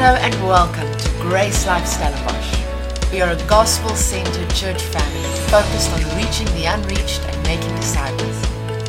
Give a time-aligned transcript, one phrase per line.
[0.00, 3.10] Hello and welcome to Grace Life Stellenbosch.
[3.10, 8.38] We are a gospel centered church family focused on reaching the unreached and making disciples.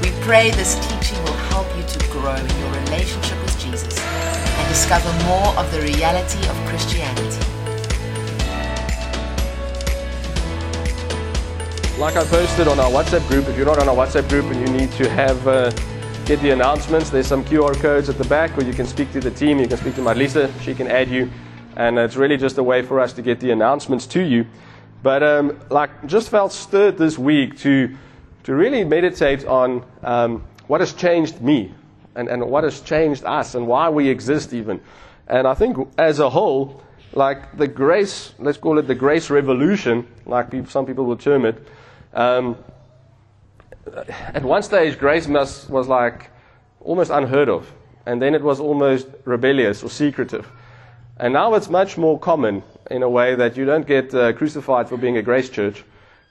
[0.04, 4.68] We pray this teaching will help you to grow in your relationship with Jesus and
[4.70, 7.42] discover more of the reality of Christianity.
[11.98, 14.62] Like I posted on our WhatsApp group, if you're not on our WhatsApp group and
[14.62, 15.72] you need to have uh,
[16.30, 19.20] get the announcements, there's some QR codes at the back where you can speak to
[19.20, 19.58] the team.
[19.58, 21.28] You can speak to Marlisa, she can add you,
[21.76, 24.46] and it's really just a way for us to get the announcements to you.
[25.02, 27.98] But um, like, just felt stirred this week to
[28.44, 31.74] to really meditate on um, what has changed me
[32.14, 34.82] and, and what has changed us and why we exist even.
[35.28, 36.84] And I think as a whole,
[37.14, 41.68] like the grace, let's call it the grace revolution, like some people will term it.
[42.14, 42.56] Um,
[43.96, 46.30] at one stage, grace must, was like
[46.82, 47.72] almost unheard of,
[48.06, 50.48] and then it was almost rebellious or secretive.
[51.18, 54.88] And now it's much more common in a way that you don't get uh, crucified
[54.88, 55.84] for being a grace church.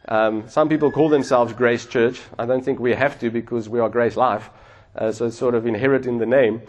[0.08, 2.20] Um, some people call themselves Grace Church.
[2.38, 4.48] I don't think we have to because we are Grace Life,
[4.96, 6.62] uh, so it's sort of inherent in the name.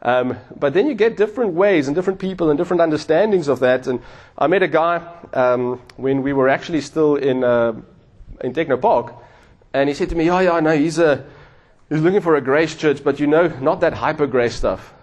[0.00, 3.86] Um, but then you get different ways and different people and different understandings of that.
[3.86, 4.00] And
[4.38, 4.96] I met a guy
[5.34, 7.74] um, when we were actually still in uh,
[8.40, 9.14] in Techno Park,
[9.76, 11.24] and he said to me, "Yeah, yeah, no, he's a
[11.88, 14.94] he's looking for a Grace Church, but you know, not that hyper grace stuff."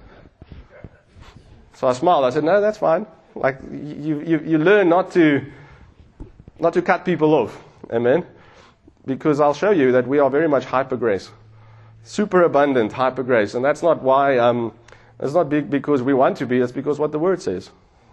[1.74, 2.26] So I smiled.
[2.26, 3.06] I said, "No, that's fine.
[3.36, 5.46] Like you you you learn not to
[6.60, 7.58] not to cut people off."
[7.92, 8.26] Amen.
[9.06, 11.30] Because I'll show you that we are very much hyper grace.
[12.04, 13.54] Super abundant hyper grace.
[13.54, 14.74] And that's not why, um,
[15.20, 17.70] it's not because we want to be, it's because what the word says.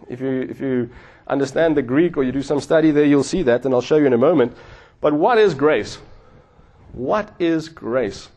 [0.09, 0.91] If you, if you
[1.29, 3.97] understand the Greek or you do some study there, you'll see that, and I'll show
[3.97, 4.57] you in a moment.
[5.01, 5.99] But what is grace?
[6.93, 8.29] What is grace?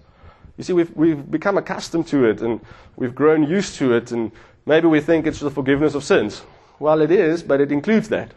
[0.57, 2.61] You see, we've, we've become accustomed to it and
[2.95, 4.31] we've grown used to it, and
[4.65, 6.43] maybe we think it's the forgiveness of sins.
[6.79, 8.31] Well, it is, but it includes that.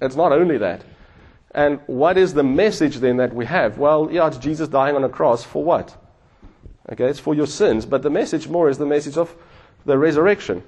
[0.00, 0.84] It's not only that.
[1.54, 3.78] And what is the message then that we have?
[3.78, 5.96] Well, yeah, it's Jesus dying on a cross for what?
[6.90, 9.34] Okay, it's for your sins, but the message more is the message of
[9.86, 10.62] the resurrection.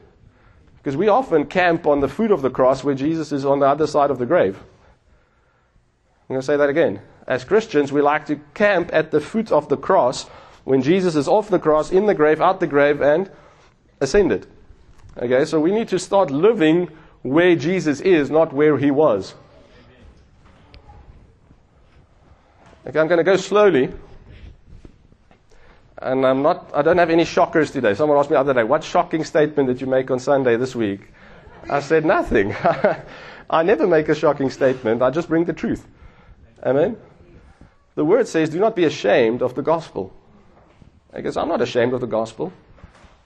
[0.78, 3.66] Because we often camp on the foot of the cross where Jesus is on the
[3.66, 4.56] other side of the grave.
[4.56, 7.00] I'm going to say that again.
[7.26, 10.28] As Christians, we like to camp at the foot of the cross
[10.64, 13.30] when Jesus is off the cross, in the grave, out the grave, and
[14.00, 14.46] ascended.
[15.18, 16.88] Okay, so we need to start living
[17.22, 19.34] where Jesus is, not where he was.
[22.86, 23.92] Okay, I'm going to go slowly.
[25.98, 27.94] And I'm not, I don't have any shockers today.
[27.94, 30.76] Someone asked me the other day, what shocking statement did you make on Sunday this
[30.76, 31.12] week?
[31.68, 32.54] I said, nothing.
[33.50, 35.02] I never make a shocking statement.
[35.02, 35.86] I just bring the truth.
[36.64, 36.96] Amen?
[37.96, 40.12] The word says, do not be ashamed of the gospel.
[41.12, 42.52] I guess I'm not ashamed of the gospel.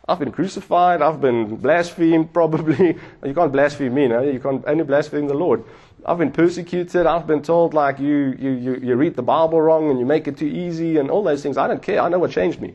[0.08, 1.02] I've been crucified.
[1.02, 2.96] I've been blasphemed, probably.
[3.24, 4.22] You can't blaspheme me, no?
[4.22, 5.64] You can't only blaspheme the Lord.
[6.06, 7.04] I've been persecuted.
[7.04, 10.28] I've been told, like, you, you, you, you read the Bible wrong and you make
[10.28, 11.58] it too easy and all those things.
[11.58, 12.00] I don't care.
[12.00, 12.74] I know what changed me.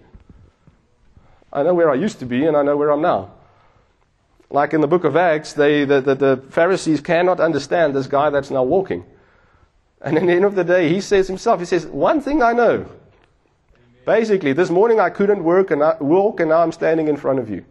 [1.53, 3.31] I know where I used to be and I know where I'm now.
[4.49, 8.29] Like in the book of Acts, they, the, the, the Pharisees cannot understand this guy
[8.29, 9.05] that's now walking.
[10.01, 12.53] And in the end of the day, he says himself, he says, One thing I
[12.53, 12.85] know.
[14.05, 17.39] Basically, this morning I couldn't work and I, walk, and now I'm standing in front
[17.39, 17.65] of you.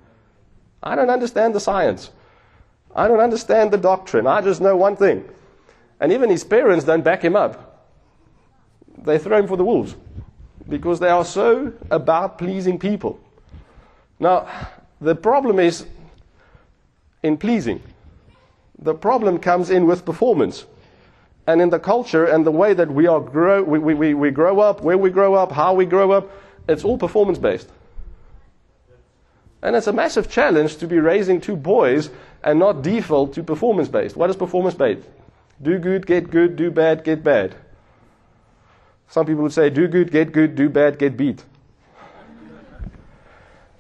[0.83, 2.11] I don't understand the science.
[2.95, 4.27] I don't understand the doctrine.
[4.27, 5.29] I just know one thing.
[6.01, 7.89] And even his parents don't back him up.
[8.99, 9.95] They throw him for the wolves
[10.69, 13.21] because they are so about pleasing people.
[14.19, 14.49] Now,
[15.01, 15.87] the problem is
[17.23, 17.83] in pleasing.
[18.79, 20.67] The problem comes in with performance.
[21.47, 24.61] And in the culture and the way that we, are grow, we, we, we grow
[24.61, 26.31] up, where we grow up, how we grow up,
[26.69, 27.69] it's all performance based.
[29.63, 32.11] And it's a massive challenge to be raising two boys
[32.43, 34.17] and not default to performance based.
[34.17, 35.07] What is performance based?
[35.61, 37.55] Do good, get good, do bad, get bad.
[39.09, 41.45] Some people would say do good, get good, do bad, get beat.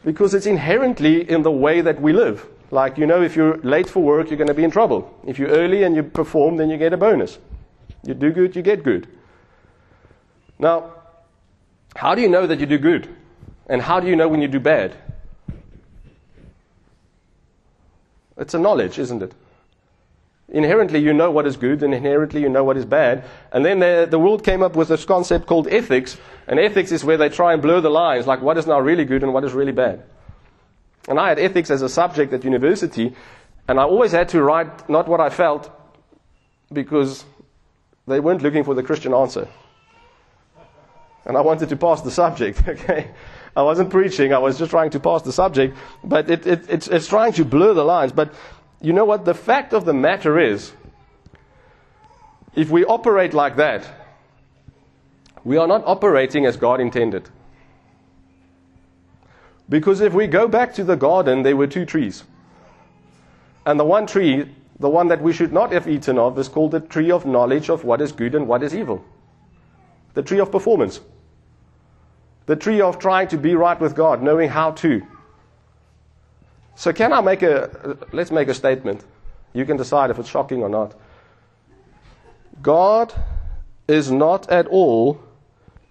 [0.04, 2.46] Because it's inherently in the way that we live.
[2.70, 5.12] Like, you know, if you're late for work, you're going to be in trouble.
[5.26, 7.38] If you're early and you perform, then you get a bonus.
[8.06, 9.08] You do good, you get good.
[10.58, 10.92] Now,
[11.96, 13.08] how do you know that you do good?
[13.66, 14.94] And how do you know when you do bad?
[18.36, 19.32] It's a knowledge, isn't it?
[20.48, 23.24] Inherently, you know what is good, and inherently, you know what is bad.
[23.50, 26.18] And then the, the world came up with this concept called ethics.
[26.46, 29.04] And ethics is where they try and blur the lines, like what is now really
[29.04, 30.02] good and what is really bad.
[31.08, 33.14] And I had ethics as a subject at university,
[33.66, 35.70] and I always had to write not what I felt,
[36.72, 37.24] because
[38.06, 39.48] they weren't looking for the Christian answer.
[41.24, 43.10] And I wanted to pass the subject, okay?
[43.56, 46.88] I wasn't preaching, I was just trying to pass the subject, but it, it, it's,
[46.88, 48.12] it's trying to blur the lines.
[48.12, 48.34] But
[48.80, 49.24] you know what?
[49.24, 50.72] The fact of the matter is,
[52.54, 53.88] if we operate like that,
[55.44, 57.28] we are not operating as God intended.
[59.68, 62.24] Because if we go back to the garden, there were two trees.
[63.64, 66.72] And the one tree, the one that we should not have eaten of, is called
[66.72, 69.04] the tree of knowledge of what is good and what is evil.
[70.14, 71.00] The tree of performance.
[72.46, 75.06] The tree of trying to be right with God, knowing how to.
[76.74, 79.04] So, can I make a, let's make a statement.
[79.52, 80.94] You can decide if it's shocking or not.
[82.60, 83.14] God
[83.86, 85.20] is not at all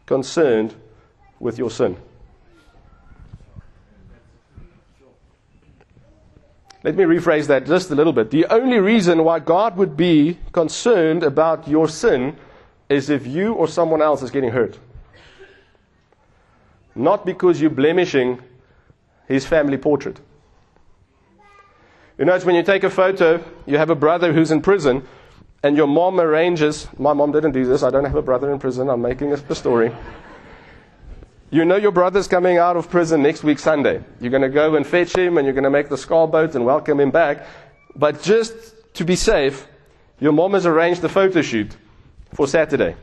[0.06, 0.76] concerned
[1.40, 1.98] with your sin.
[6.84, 8.30] Let me rephrase that just a little bit.
[8.30, 12.36] The only reason why God would be concerned about your sin
[12.90, 14.78] is if you or someone else is getting hurt.
[16.94, 18.42] Not because you're blemishing
[19.28, 20.20] his family portrait.
[22.18, 25.08] You know, it's when you take a photo, you have a brother who's in prison,
[25.64, 26.88] and your mom arranges.
[27.00, 27.82] My mom didn't do this.
[27.82, 28.90] I don't have a brother in prison.
[28.90, 29.92] I'm making up a story.
[31.54, 34.04] You know your brother's coming out of prison next week, Sunday.
[34.20, 36.56] You're going to go and fetch him, and you're going to make the skull boat
[36.56, 37.46] and welcome him back.
[37.96, 38.56] But just
[38.96, 39.68] to be safe,
[40.20, 41.78] your mom has arranged the photo shoot
[42.34, 42.96] for Saturday.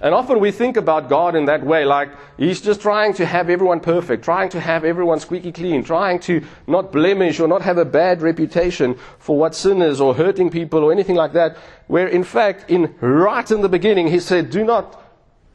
[0.00, 2.08] And often we think about God in that way, like
[2.38, 6.42] He's just trying to have everyone perfect, trying to have everyone squeaky clean, trying to
[6.66, 10.82] not blemish or not have a bad reputation for what sin is or hurting people
[10.82, 11.58] or anything like that.
[11.88, 15.02] Where in fact, in right in the beginning, He said, do not,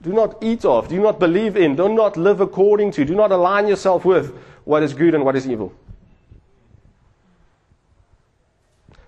[0.02, 3.32] do not eat of, do not believe in, do not live according to, do not
[3.32, 5.74] align yourself with what is good and what is evil.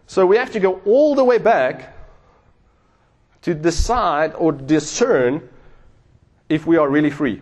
[0.06, 1.96] So we have to go all the way back
[3.42, 5.50] to decide or discern
[6.50, 7.42] if we are really free.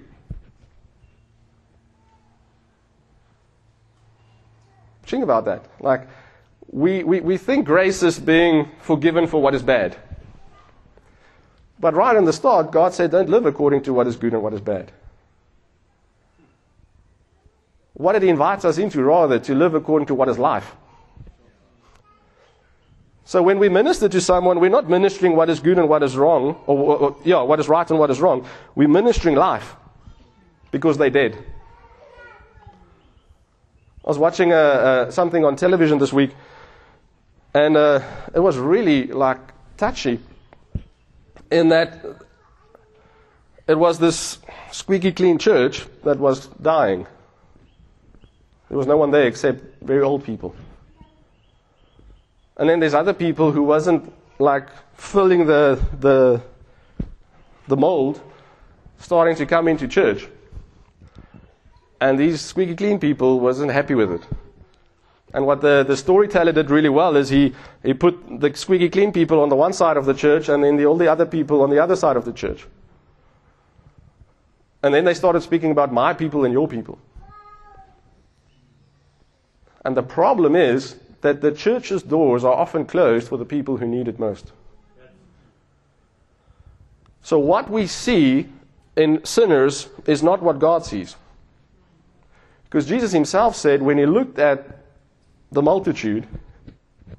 [5.03, 5.65] Think about that.
[5.81, 6.07] Like,
[6.69, 9.98] we, we, we think grace is being forgiven for what is bad.
[11.81, 14.43] But right in the start, God said, don't live according to what is good and
[14.43, 14.91] what is bad.
[17.93, 20.75] What did He invite us into, rather, to live according to what is life?
[23.25, 26.15] So when we minister to someone, we're not ministering what is good and what is
[26.15, 28.45] wrong, or, or, or, yeah, what is right and what is wrong.
[28.75, 29.75] We're ministering life
[30.69, 31.35] because they're dead.
[34.03, 36.31] I was watching uh, uh, something on television this week,
[37.53, 38.01] and uh,
[38.35, 39.39] it was really like
[39.77, 40.19] touchy.
[41.51, 42.03] In that
[43.68, 44.39] it was this
[44.71, 47.06] squeaky clean church that was dying.
[48.69, 50.56] There was no one there except very old people.
[52.57, 56.42] And then there's other people who wasn't like filling the, the,
[57.68, 58.21] the mold,
[59.00, 60.27] starting to come into church.
[62.00, 64.21] And these squeaky clean people wasn't happy with it.
[65.33, 69.13] And what the, the storyteller did really well is he, he put the squeaky clean
[69.13, 71.61] people on the one side of the church and then the, all the other people
[71.61, 72.65] on the other side of the church.
[74.83, 76.97] And then they started speaking about my people and your people.
[79.85, 83.87] And the problem is that the church's doors are often closed for the people who
[83.87, 84.51] need it most.
[87.23, 88.49] So, what we see
[88.95, 91.15] in sinners is not what God sees.
[92.63, 94.80] Because Jesus himself said when he looked at
[95.51, 96.27] the multitude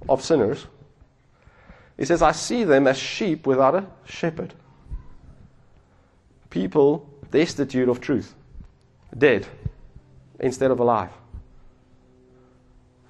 [0.09, 0.67] of sinners,
[1.97, 4.55] he says, I see them as sheep without a shepherd.
[6.51, 8.35] People destitute of truth,
[9.17, 9.47] dead
[10.41, 11.11] instead of alive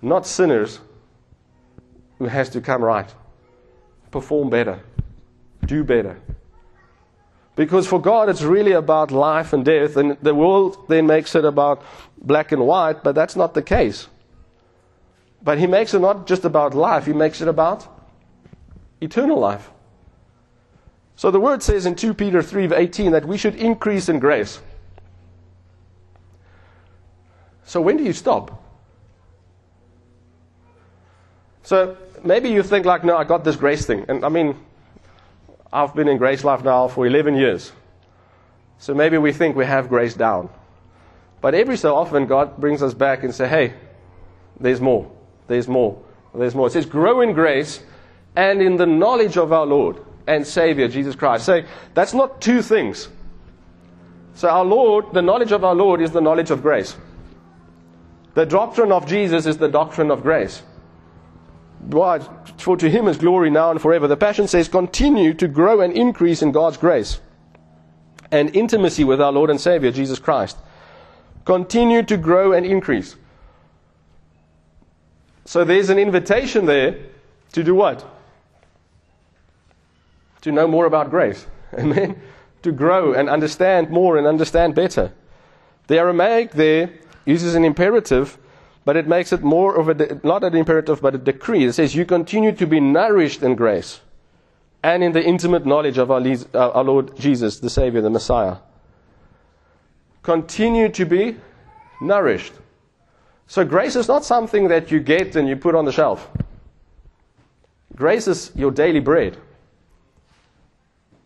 [0.02, 0.80] not sinners
[2.18, 3.08] who has to come right,
[4.10, 4.80] perform better,
[5.64, 6.20] do better.
[7.54, 11.44] Because for God, it's really about life and death, and the world then makes it
[11.44, 11.82] about
[12.20, 14.08] black and white, but that's not the case.
[15.42, 17.86] But He makes it not just about life, He makes it about
[19.00, 19.70] eternal life.
[21.16, 24.60] So the word says in 2 Peter 3 18 that we should increase in grace.
[27.64, 28.62] So when do you stop?
[31.62, 34.04] So maybe you think like, no, I got this grace thing.
[34.08, 34.56] And I mean,
[35.72, 37.72] I've been in grace life now for 11 years.
[38.78, 40.50] So maybe we think we have grace down.
[41.40, 43.74] But every so often, God brings us back and say, hey,
[44.58, 45.10] there's more.
[45.46, 46.00] There's more.
[46.34, 46.66] There's more.
[46.66, 47.82] It says, grow in grace
[48.36, 51.44] and in the knowledge of our Lord and Savior, Jesus Christ.
[51.44, 53.08] Say, that's not two things.
[54.34, 56.96] So our Lord, the knowledge of our Lord is the knowledge of grace.
[58.34, 60.62] The doctrine of Jesus is the doctrine of grace
[61.90, 64.06] for to him is glory now and forever.
[64.06, 67.20] The Passion says, continue to grow and increase in God's grace
[68.30, 70.56] and intimacy with our Lord and Savior, Jesus Christ.
[71.44, 73.16] Continue to grow and increase.
[75.44, 76.96] So there's an invitation there
[77.52, 78.04] to do what?
[80.42, 81.46] To know more about grace.
[81.78, 82.20] Amen.
[82.62, 85.12] To grow and understand more and understand better.
[85.88, 86.90] The Aramaic there
[87.24, 88.38] uses an imperative,
[88.84, 91.64] but it makes it more of a, de- not an imperative, but a decree.
[91.64, 94.00] It says, You continue to be nourished in grace
[94.82, 98.10] and in the intimate knowledge of our, Le- uh, our Lord Jesus, the Savior, the
[98.10, 98.56] Messiah.
[100.22, 101.36] Continue to be
[102.00, 102.52] nourished.
[103.52, 106.26] So grace is not something that you get and you put on the shelf.
[107.94, 109.36] Grace is your daily bread.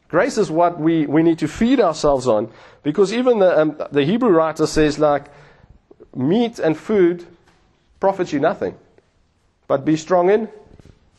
[0.09, 2.50] Grace is what we, we need to feed ourselves on
[2.83, 5.26] because even the, um, the Hebrew writer says, like,
[6.16, 7.25] meat and food
[8.00, 8.76] profits you nothing,
[9.68, 10.49] but be strong in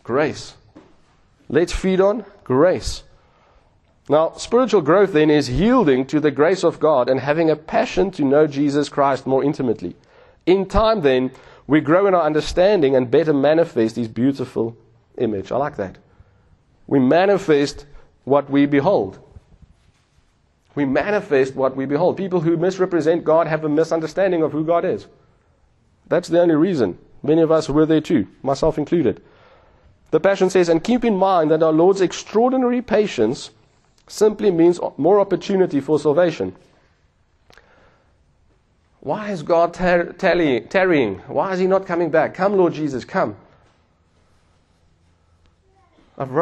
[0.04, 0.56] grace.
[1.48, 3.04] Let's feed on grace.
[4.10, 8.12] Now, spiritual growth then is yielding to the grace of God and having a passion
[8.12, 9.96] to know Jesus Christ more intimately.
[10.48, 11.32] In time, then,
[11.68, 14.76] we grow in our understanding and better manifest His beautiful
[15.18, 15.52] image.
[15.52, 15.98] I like that.
[16.88, 17.86] We manifest
[18.24, 19.20] what we behold.
[20.74, 22.18] We manifest what we behold.
[22.18, 25.08] People who misrepresent God have a misunderstanding of who God is.
[26.08, 26.98] That's the only reason.
[27.24, 29.22] Many of us were there too, myself included.
[30.12, 33.50] The Passion says, and keep in mind that our Lord's extraordinary patience
[34.08, 36.56] simply means more opportunity for salvation.
[39.00, 41.20] Why is God tar- tarrying?
[41.28, 42.34] Why is He not coming back?
[42.34, 43.36] Come, Lord Jesus, come.
[46.18, 46.36] I've,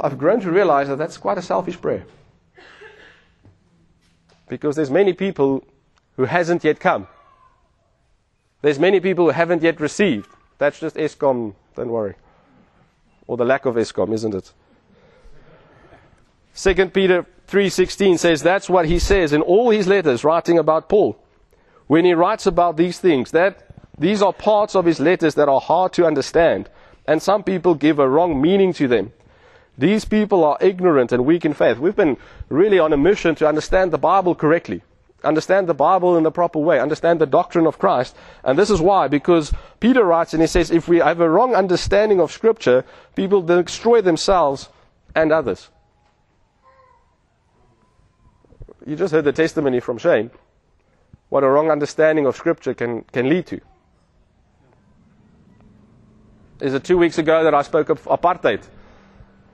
[0.00, 2.06] I've grown to realize that that's quite a selfish prayer.
[4.48, 5.64] Because there's many people
[6.16, 7.08] who hasn't yet come.
[8.62, 10.28] There's many people who haven't yet received.
[10.58, 12.14] That's just Eskom, don't worry.
[13.26, 14.52] Or the lack of Eskom, isn't it?
[16.54, 21.18] 2 Peter 3:16 says that's what he says in all his letters writing about Paul.
[21.86, 23.66] When he writes about these things, that
[23.98, 26.68] these are parts of his letters that are hard to understand,
[27.06, 29.12] and some people give a wrong meaning to them.
[29.78, 31.78] These people are ignorant and weak in faith.
[31.78, 32.16] We've been
[32.48, 34.82] really on a mission to understand the Bible correctly,
[35.22, 38.16] understand the Bible in the proper way, understand the doctrine of Christ.
[38.42, 41.54] And this is why, because Peter writes and he says, if we have a wrong
[41.54, 44.70] understanding of Scripture, people destroy themselves
[45.14, 45.68] and others.
[48.86, 50.30] You just heard the testimony from Shane.
[51.28, 53.60] What a wrong understanding of Scripture can, can lead to.
[56.60, 58.62] Is it two weeks ago that I spoke of apartheid?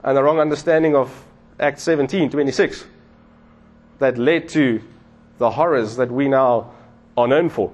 [0.04, 1.24] and a wrong understanding of
[1.60, 2.84] Acts 17 26
[3.98, 4.82] that led to
[5.38, 6.72] the horrors that we now
[7.16, 7.72] are known for.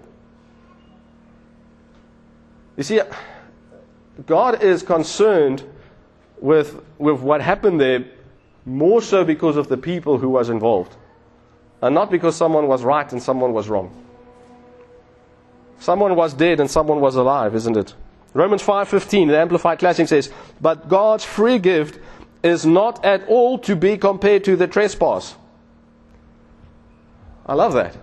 [2.76, 3.00] You see,
[4.26, 5.64] God is concerned
[6.40, 8.04] with, with what happened there
[8.64, 10.94] more so because of the people who was involved
[11.82, 13.90] and not because someone was right and someone was wrong.
[15.80, 17.94] Someone was dead and someone was alive, isn't it?
[18.34, 20.30] Romans 5:15, the Amplified Classic says,
[20.60, 21.98] "But God's free gift
[22.42, 25.34] is not at all to be compared to the trespass.
[27.46, 27.96] I love that.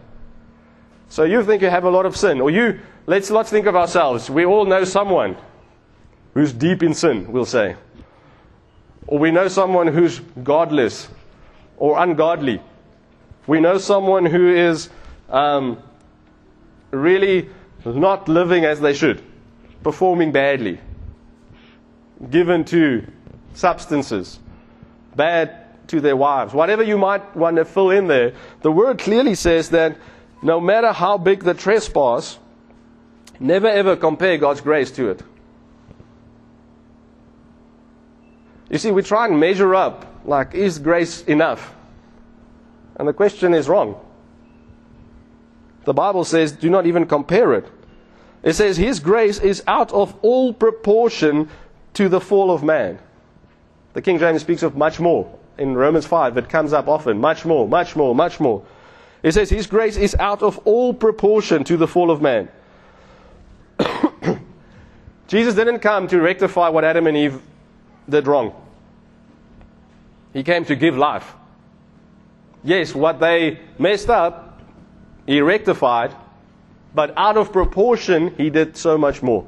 [1.10, 3.76] So you think you have a lot of sin, or you, let's, let's think of
[3.76, 4.30] ourselves.
[4.30, 5.38] We all know someone
[6.34, 7.76] who's deep in sin, we'll say.
[9.08, 11.08] Or we know someone who's godless
[11.78, 12.60] or ungodly.
[13.48, 14.90] We know someone who is
[15.30, 15.78] um,
[16.92, 17.50] really
[17.86, 19.22] not living as they should,
[19.84, 20.80] performing badly,
[22.30, 23.06] given to
[23.54, 24.40] substances,
[25.16, 29.36] bad to their wives, whatever you might want to fill in there, the word clearly
[29.36, 29.98] says that
[30.42, 32.40] no matter how big the trespass,
[33.40, 35.22] never ever compare God's grace to it.
[38.70, 41.76] You see, we try and measure up, like, is grace enough?
[42.98, 44.00] And the question is wrong.
[45.86, 47.68] The Bible says, do not even compare it.
[48.46, 51.50] It says, His grace is out of all proportion
[51.94, 53.00] to the fall of man.
[53.94, 55.40] The King James speaks of much more.
[55.58, 57.20] In Romans 5, it comes up often.
[57.20, 58.64] Much more, much more, much more.
[59.24, 62.50] It says, His grace is out of all proportion to the fall of man.
[65.28, 67.42] Jesus didn't come to rectify what Adam and Eve
[68.08, 68.54] did wrong.
[70.34, 71.34] He came to give life.
[72.66, 74.60] Yes, what they messed up,
[75.28, 76.14] He rectified,
[76.94, 79.46] but out of proportion, He did so much more.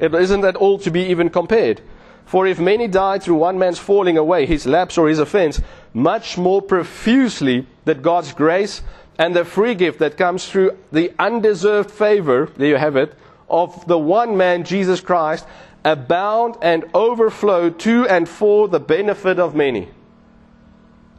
[0.00, 1.80] It isn't that all to be even compared.
[2.26, 5.60] For if many died through one man's falling away, his lapse or his offense,
[5.92, 8.82] much more profusely that God's grace
[9.18, 13.14] and the free gift that comes through the undeserved favor, there you have it,
[13.48, 15.46] of the one man, Jesus Christ,
[15.84, 19.90] abound and overflow to and for the benefit of many.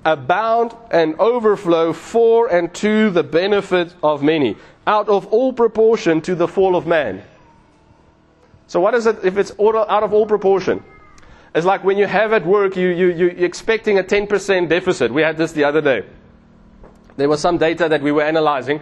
[0.05, 6.35] Abound and overflow for and to the benefit of many, out of all proportion to
[6.35, 7.23] the fall of man.
[8.67, 10.83] So what is it if it's out of all proportion?
[11.55, 15.11] It's like when you have at work, you, you, you're expecting a 10% deficit.
[15.11, 16.03] We had this the other day.
[17.15, 18.81] There was some data that we were analyzing,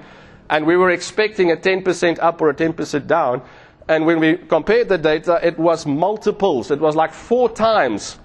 [0.50, 3.44] and we were expecting a 10% up or a 10% down.
[3.88, 6.72] And when we compared the data, it was multiples.
[6.72, 8.18] It was like four times.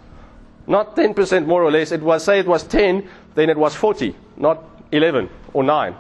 [0.69, 1.93] Not 10% more or less.
[1.93, 5.95] It was, say it was 10, then it was 40, not 11 or 9.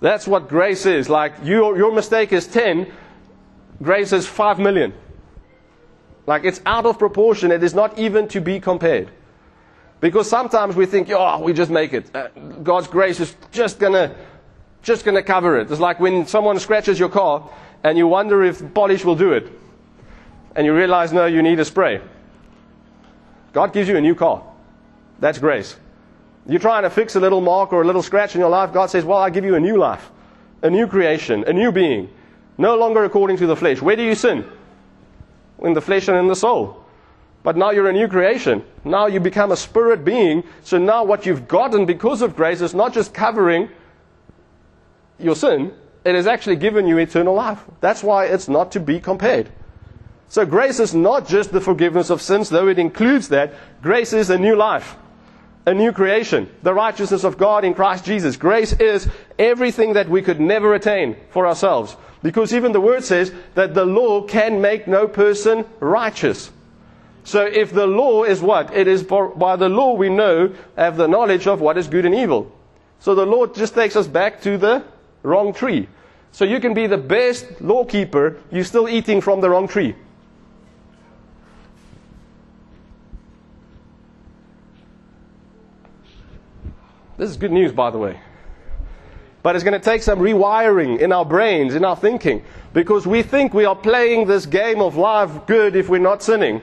[0.00, 1.08] That's what grace is.
[1.08, 2.90] Like you, your mistake is 10,
[3.80, 4.92] grace is 5 million.
[6.26, 7.52] Like it's out of proportion.
[7.52, 9.08] It is not even to be compared.
[10.00, 12.14] Because sometimes we think, oh, we just make it.
[12.14, 12.28] Uh,
[12.62, 14.16] God's grace is just gonna,
[14.82, 15.70] just gonna cover it.
[15.70, 17.48] It's like when someone scratches your car
[17.84, 19.46] and you wonder if polish will do it.
[20.56, 22.00] And you realize, no, you need a spray.
[23.52, 24.42] God gives you a new car.
[25.18, 25.76] That's grace.
[26.46, 28.72] You're trying to fix a little mark or a little scratch in your life.
[28.72, 30.10] God says, well, I give you a new life,
[30.62, 32.08] a new creation, a new being.
[32.58, 33.80] No longer according to the flesh.
[33.82, 34.44] Where do you sin?
[35.62, 36.84] in the flesh and in the soul.
[37.42, 38.64] But now you're a new creation.
[38.84, 40.44] Now you become a spirit being.
[40.62, 43.70] So now what you've gotten because of grace is not just covering
[45.18, 45.72] your sin,
[46.04, 47.62] it has actually given you eternal life.
[47.80, 49.50] That's why it's not to be compared.
[50.30, 53.52] So grace is not just the forgiveness of sins, though it includes that.
[53.82, 54.94] Grace is a new life,
[55.66, 58.36] a new creation, the righteousness of God in Christ Jesus.
[58.36, 59.08] Grace is
[59.40, 61.96] everything that we could never attain for ourselves.
[62.22, 66.52] Because even the word says that the law can make no person righteous.
[67.24, 68.72] So if the law is what?
[68.72, 72.14] It is by the law we know, have the knowledge of what is good and
[72.14, 72.56] evil.
[73.00, 74.84] So the law just takes us back to the
[75.24, 75.88] wrong tree.
[76.30, 79.96] So you can be the best lawkeeper, you're still eating from the wrong tree.
[87.20, 88.18] This is good news, by the way.
[89.42, 93.22] But it's going to take some rewiring in our brains, in our thinking, because we
[93.22, 96.62] think we are playing this game of life good if we're not sinning,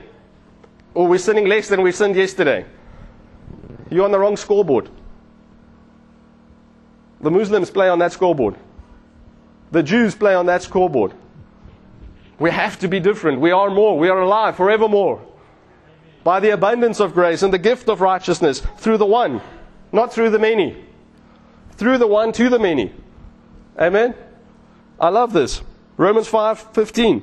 [0.94, 2.66] or we're sinning less than we sinned yesterday.
[3.88, 4.90] You're on the wrong scoreboard.
[7.20, 8.56] The Muslims play on that scoreboard.
[9.70, 11.12] The Jews play on that scoreboard.
[12.40, 13.40] We have to be different.
[13.40, 13.96] We are more.
[13.96, 15.24] We are alive forevermore.
[16.24, 19.40] By the abundance of grace and the gift of righteousness through the one,
[19.92, 20.84] not through the many
[21.78, 22.92] through the one to the many.
[23.78, 24.14] Amen?
[25.00, 25.62] I love this.
[25.96, 27.22] Romans 5:15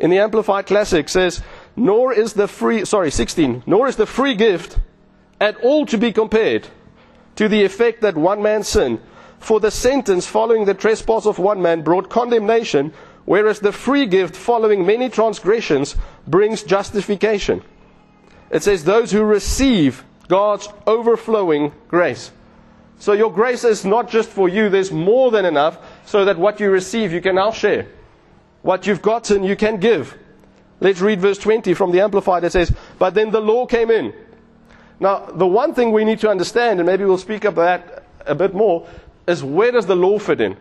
[0.00, 1.40] in the Amplified Classic says,
[1.76, 4.78] "Nor is the free sorry, 16, nor is the free gift
[5.40, 6.66] at all to be compared
[7.36, 8.98] to the effect that one man's sin,
[9.38, 12.92] for the sentence following the trespass of one man brought condemnation,
[13.24, 15.94] whereas the free gift following many transgressions
[16.26, 17.62] brings justification."
[18.50, 22.30] It says those who receive God's overflowing grace.
[22.98, 26.60] So your grace is not just for you, there's more than enough so that what
[26.60, 27.88] you receive you can now share.
[28.62, 30.16] What you've gotten you can give.
[30.80, 32.44] Let's read verse 20 from the Amplified.
[32.44, 34.14] It says, But then the law came in.
[35.00, 38.34] Now, the one thing we need to understand, and maybe we'll speak about that a
[38.34, 38.86] bit more,
[39.26, 40.56] is where does the law fit in?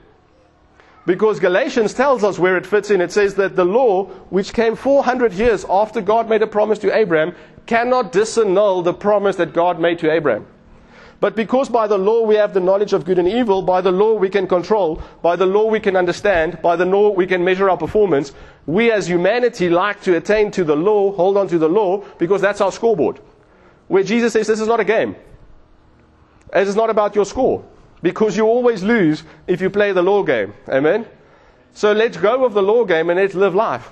[1.06, 3.02] Because Galatians tells us where it fits in.
[3.02, 6.96] It says that the law, which came 400 years after God made a promise to
[6.96, 7.36] Abraham,
[7.66, 10.48] cannot disannul the promise that God made to Abraham.
[11.20, 13.92] But because by the law we have the knowledge of good and evil, by the
[13.92, 17.44] law we can control, by the law we can understand, by the law we can
[17.44, 18.34] measure our performance,
[18.66, 22.42] we as humanity like to attain to the law, hold on to the law, because
[22.42, 23.22] that's our scoreboard.
[23.88, 25.16] Where Jesus says this is not a game.
[26.54, 27.64] It is not about your score.
[28.04, 30.54] Because you always lose if you play the law game.
[30.70, 31.08] Amen?
[31.74, 33.92] So let's go of the law game and let's live life.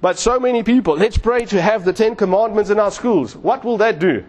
[0.00, 3.34] But so many people, let's pray to have the Ten Commandments in our schools.
[3.34, 4.24] What will that do?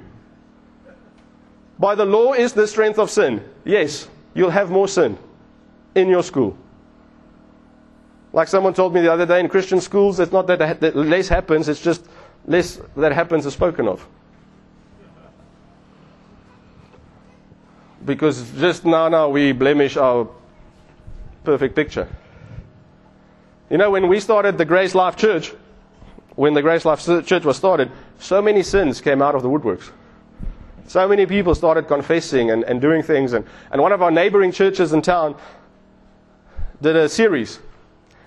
[1.77, 3.43] By the law is the strength of sin.
[3.65, 5.17] Yes, you'll have more sin
[5.95, 6.57] in your school.
[8.31, 11.67] Like someone told me the other day in Christian schools, it's not that, less happens,
[11.67, 12.05] it's just
[12.47, 14.07] less that happens is spoken of.
[18.05, 20.27] Because just now, now we blemish our
[21.43, 22.07] perfect picture.
[23.69, 25.53] You know, when we started the Grace Life Church,
[26.35, 29.89] when the Grace Life Church was started, so many sins came out of the woodworks.
[30.87, 33.33] So many people started confessing and, and doing things.
[33.33, 35.35] And, and one of our neighboring churches in town
[36.81, 37.59] did a series.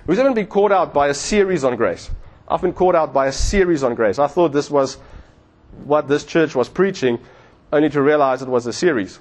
[0.06, 2.10] Who's ever been caught out by a series on grace?
[2.48, 4.18] I've been caught out by a series on grace.
[4.18, 4.94] I thought this was
[5.84, 7.18] what this church was preaching,
[7.72, 9.18] only to realize it was a series.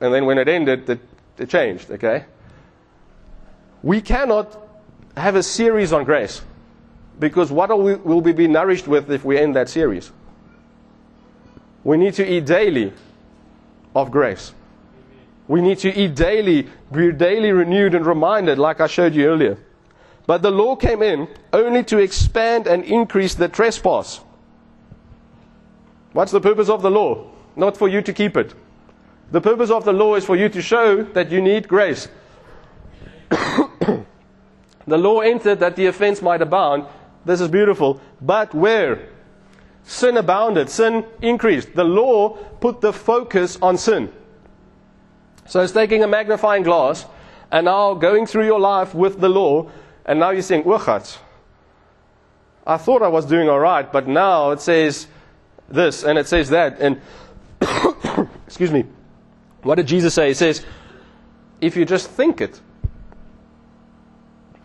[0.00, 1.00] And then when it ended, it,
[1.38, 2.24] it changed, okay?
[3.82, 4.56] We cannot
[5.16, 6.42] have a series on grace
[7.18, 10.12] because what we, will we be nourished with if we end that series?
[11.82, 12.92] We need to eat daily
[13.94, 14.52] of grace.
[15.48, 19.58] We need to eat daily, be daily renewed and reminded, like I showed you earlier.
[20.26, 24.20] But the law came in only to expand and increase the trespass.
[26.12, 27.30] What's the purpose of the law?
[27.56, 28.52] Not for you to keep it.
[29.30, 32.08] The purpose of the law is for you to show that you need grace.
[33.30, 34.06] the
[34.86, 36.86] law entered that the offense might abound.
[37.24, 38.00] This is beautiful.
[38.22, 39.08] But where?
[39.84, 41.74] Sin abounded, sin increased.
[41.74, 44.12] The law put the focus on sin.
[45.46, 47.06] So it's taking a magnifying glass
[47.50, 49.70] and now going through your life with the law,
[50.04, 51.18] and now you're saying, Uchat,
[52.66, 55.06] I thought I was doing all right, but now it says
[55.68, 56.78] this and it says that.
[56.80, 57.00] And,
[58.46, 58.84] excuse me,
[59.62, 60.28] what did Jesus say?
[60.28, 60.64] He says,
[61.60, 62.60] if you just think it,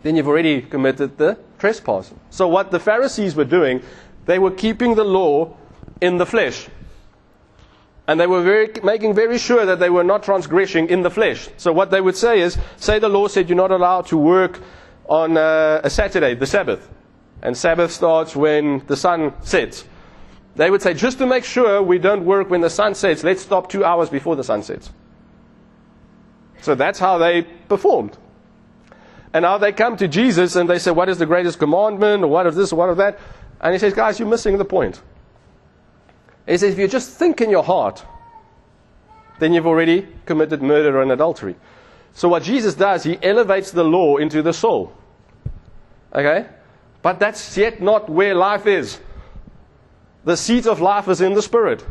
[0.02, 2.12] then you've already committed the trespass.
[2.30, 3.82] So, what the Pharisees were doing,
[4.26, 5.56] they were keeping the law
[6.00, 6.68] in the flesh.
[8.06, 11.48] And they were very, making very sure that they were not transgressing in the flesh.
[11.56, 14.60] So, what they would say is say the law said you're not allowed to work
[15.08, 16.88] on uh, a Saturday, the Sabbath.
[17.42, 19.84] And Sabbath starts when the sun sets.
[20.56, 23.42] They would say, just to make sure we don't work when the sun sets, let's
[23.42, 24.90] stop two hours before the sun sets.
[26.60, 28.16] So that's how they performed.
[29.32, 32.22] And now they come to Jesus and they say, What is the greatest commandment?
[32.22, 32.72] Or what is this?
[32.72, 33.18] Or what is that?
[33.60, 35.02] And he says, Guys, you're missing the point.
[36.46, 38.04] He says, If you just think in your heart,
[39.40, 41.56] then you've already committed murder and adultery.
[42.12, 44.92] So what Jesus does, he elevates the law into the soul.
[46.14, 46.46] Okay?
[47.02, 49.00] But that's yet not where life is.
[50.24, 51.84] The seat of life is in the spirit.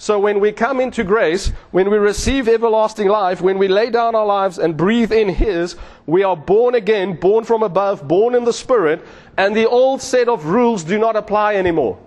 [0.00, 4.14] So when we come into grace, when we receive everlasting life, when we lay down
[4.14, 8.44] our lives and breathe in His, we are born again, born from above, born in
[8.44, 9.04] the Spirit,
[9.36, 11.98] and the old set of rules do not apply anymore.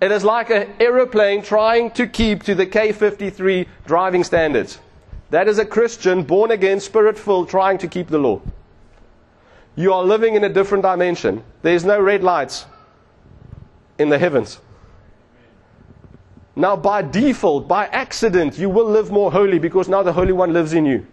[0.00, 4.78] It is like an aeroplane trying to keep to the K 53 driving standards.
[5.30, 8.42] That is a Christian, born again, spirit filled, trying to keep the law.
[9.74, 11.42] You are living in a different dimension.
[11.62, 12.66] There is no red lights
[13.98, 14.60] in the heavens.
[16.54, 20.52] Now, by default, by accident, you will live more holy because now the Holy One
[20.52, 21.06] lives in you.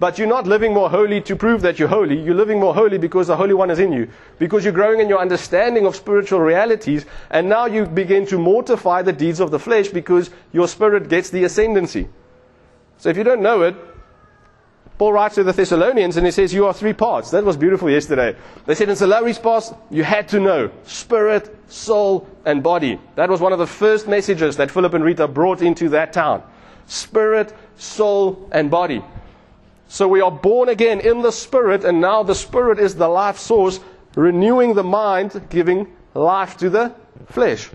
[0.00, 2.20] But you're not living more holy to prove that you're holy.
[2.20, 4.08] You're living more holy because the Holy One is in you.
[4.38, 7.06] Because you're growing in your understanding of spiritual realities.
[7.30, 11.30] And now you begin to mortify the deeds of the flesh because your spirit gets
[11.30, 12.08] the ascendancy.
[12.98, 13.76] So if you don't know it,
[14.96, 17.30] Paul writes to the Thessalonians and he says, You are three parts.
[17.32, 18.36] That was beautiful yesterday.
[18.66, 23.00] They said in Salari's parts, you had to know spirit, soul, and body.
[23.16, 26.42] That was one of the first messages that Philip and Rita brought into that town.
[26.86, 29.02] Spirit, soul, and body.
[29.88, 33.38] So we are born again in the spirit, and now the spirit is the life
[33.38, 33.80] source,
[34.14, 36.94] renewing the mind, giving life to the
[37.26, 37.68] flesh.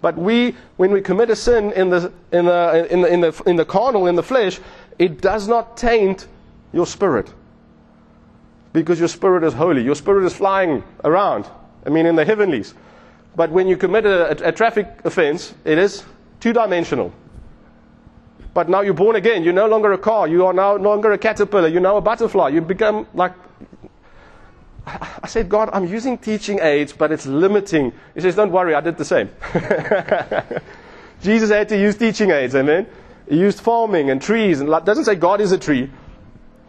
[0.00, 3.42] But we, when we commit a sin in the, in the, in the, in the,
[3.46, 4.58] in the carnal, in the flesh,
[5.02, 6.28] it does not taint
[6.72, 7.34] your spirit.
[8.72, 9.82] Because your spirit is holy.
[9.82, 11.46] Your spirit is flying around.
[11.84, 12.74] I mean, in the heavenlies.
[13.34, 16.04] But when you commit a, a, a traffic offense, it is
[16.38, 17.12] two dimensional.
[18.54, 19.42] But now you're born again.
[19.42, 20.28] You're no longer a car.
[20.28, 21.66] You are now no longer a caterpillar.
[21.66, 22.50] You're now a butterfly.
[22.50, 23.32] You become like.
[24.86, 27.92] I said, God, I'm using teaching aids, but it's limiting.
[28.14, 29.30] He says, Don't worry, I did the same.
[31.22, 32.86] Jesus had to use teaching aids, amen?
[33.28, 35.90] He used farming and trees, and it doesn't say God is a tree,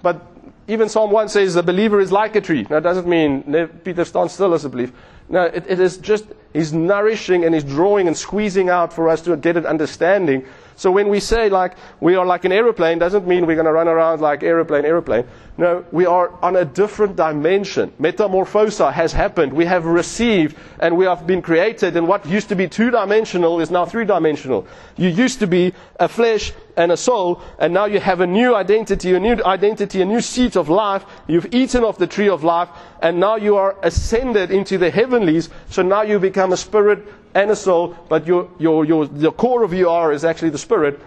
[0.01, 0.21] but
[0.67, 2.65] even Psalm 1 says the believer is like a tree.
[2.69, 3.43] Now, it doesn't mean
[3.83, 4.93] Peter stands still as a believer.
[5.29, 9.21] No, it, it is just, he's nourishing and he's drawing and squeezing out for us
[9.21, 13.27] to get an understanding so when we say like we are like an aeroplane, doesn't
[13.27, 15.25] mean we're going to run around like aeroplane, aeroplane.
[15.55, 17.93] No, we are on a different dimension.
[17.99, 19.53] Metamorphosa has happened.
[19.53, 23.59] We have received and we have been created and what used to be two dimensional
[23.59, 24.67] is now three dimensional.
[24.97, 28.55] You used to be a flesh and a soul and now you have a new
[28.55, 31.05] identity, a new identity, a new seat of life.
[31.27, 32.69] You've eaten of the tree of life
[33.03, 35.49] and now you are ascended into the heavenlies.
[35.69, 39.63] So now you become a spirit and a soul, but your, your, your, the core
[39.63, 40.99] of you are is actually the spirit.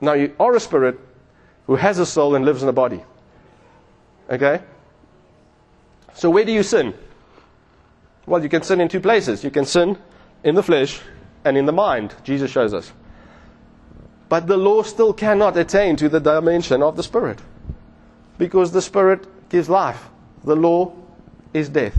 [0.00, 0.98] Now you are a spirit
[1.66, 3.02] who has a soul and lives in a body.
[4.30, 4.60] Okay?
[6.14, 6.94] So where do you sin?
[8.26, 9.42] Well, you can sin in two places.
[9.42, 9.98] You can sin
[10.42, 11.00] in the flesh
[11.44, 12.92] and in the mind, Jesus shows us.
[14.28, 17.38] But the law still cannot attain to the dimension of the spirit.
[18.38, 20.08] Because the spirit gives life.
[20.44, 20.92] The law
[21.52, 21.96] is death.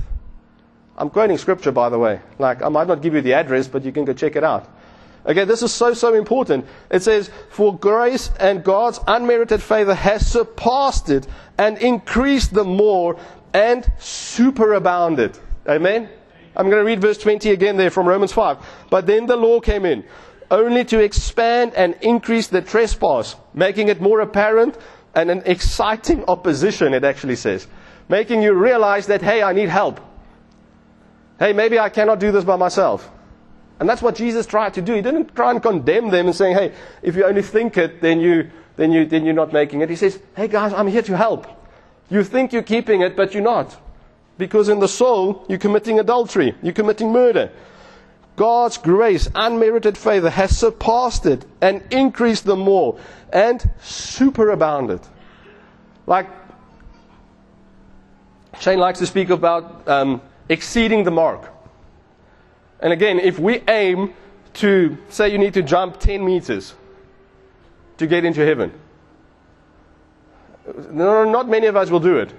[0.97, 2.21] I'm quoting scripture, by the way.
[2.39, 4.69] Like, I might not give you the address, but you can go check it out.
[5.25, 6.65] Okay, this is so, so important.
[6.89, 11.27] It says, For grace and God's unmerited favor has surpassed it
[11.57, 13.17] and increased the more
[13.53, 15.39] and superabounded.
[15.67, 16.09] Amen?
[16.55, 18.57] I'm going to read verse 20 again there from Romans 5.
[18.89, 20.05] But then the law came in,
[20.51, 24.77] only to expand and increase the trespass, making it more apparent
[25.15, 27.67] and an exciting opposition, it actually says.
[28.07, 29.99] making you realize that, hey, I need help.
[31.39, 33.11] Hey, maybe I cannot do this by myself.
[33.79, 34.93] And that's what Jesus tried to do.
[34.93, 38.19] He didn't try and condemn them and saying, hey, if you only think it, then,
[38.21, 39.89] you, then, you, then you're not making it.
[39.89, 41.45] He says, hey, guys, I'm here to help.
[42.09, 43.75] You think you're keeping it, but you're not.
[44.37, 47.51] Because in the soul, you're committing adultery, you're committing murder.
[48.35, 52.99] God's grace, unmerited favor, has surpassed it and increased them more
[53.31, 55.05] and superabounded.
[56.05, 56.27] Like
[58.59, 61.51] Shane likes to speak about um, exceeding the mark.
[62.79, 64.13] And again, if we aim
[64.55, 66.73] to say you need to jump 10 meters
[67.97, 68.71] to get into heaven,
[70.91, 72.33] no, not many of us will do it.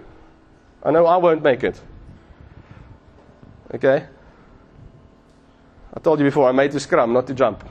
[0.82, 1.80] I know I won't make it.
[3.74, 4.06] Okay?
[5.94, 7.68] I told you before, I made to scrum, not to jump.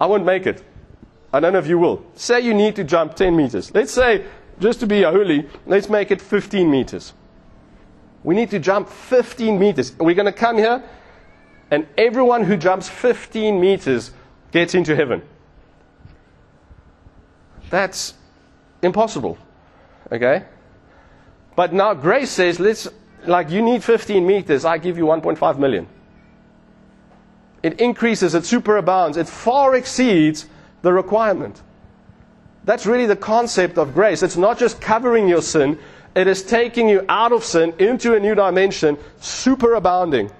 [0.00, 0.62] I won't make it.
[1.32, 2.04] I don't know if you will.
[2.14, 3.74] Say you need to jump 10 meters.
[3.74, 4.24] Let's say,
[4.60, 7.12] just to be a holy, let's make it 15 meters.
[8.24, 9.92] We need to jump 15 meters.
[9.98, 10.82] We're going to come here,
[11.70, 14.10] and everyone who jumps 15 meters
[14.50, 15.22] gets into heaven.
[17.70, 18.14] That's
[18.82, 19.38] impossible.
[20.10, 20.44] Okay?
[21.54, 22.88] But now grace says, let's,
[23.26, 25.86] like, you need 15 meters, I give you 1.5 million.
[27.62, 30.46] It increases, it superabounds, it far exceeds
[30.82, 31.62] the requirement.
[32.64, 34.22] That's really the concept of grace.
[34.22, 35.78] It's not just covering your sin,
[36.14, 40.32] it is taking you out of sin into a new dimension, superabounding.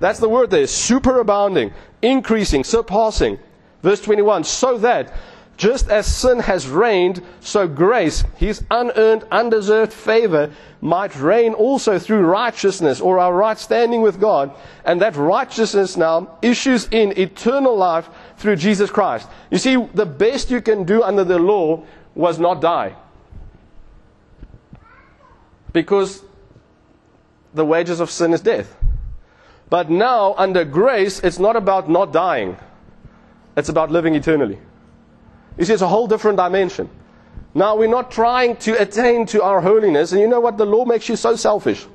[0.00, 3.38] That's the word there, superabounding, increasing, surpassing.
[3.82, 5.12] Verse 21 so that
[5.56, 12.26] just as sin has reigned, so grace, his unearned, undeserved favor, might reign also through
[12.26, 14.52] righteousness or our right standing with God.
[14.84, 19.28] And that righteousness now issues in eternal life through Jesus Christ.
[19.50, 21.84] You see, the best you can do under the law
[22.14, 22.96] was not die.
[25.74, 26.22] Because
[27.52, 28.74] the wages of sin is death.
[29.68, 32.56] But now, under grace, it's not about not dying,
[33.56, 34.58] it's about living eternally.
[35.58, 36.88] You see, it's a whole different dimension.
[37.54, 40.56] Now, we're not trying to attain to our holiness, and you know what?
[40.56, 41.86] The law makes you so selfish.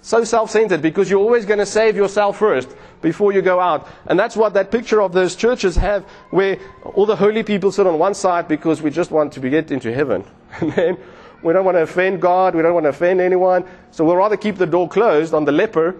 [0.00, 2.68] So self centered because you're always going to save yourself first
[3.02, 3.88] before you go out.
[4.06, 7.86] And that's what that picture of those churches have where all the holy people sit
[7.86, 10.24] on one side because we just want to get into heaven.
[10.60, 10.98] And then
[11.42, 13.64] we don't want to offend God, we don't want to offend anyone.
[13.90, 15.96] So we'll rather keep the door closed on the leper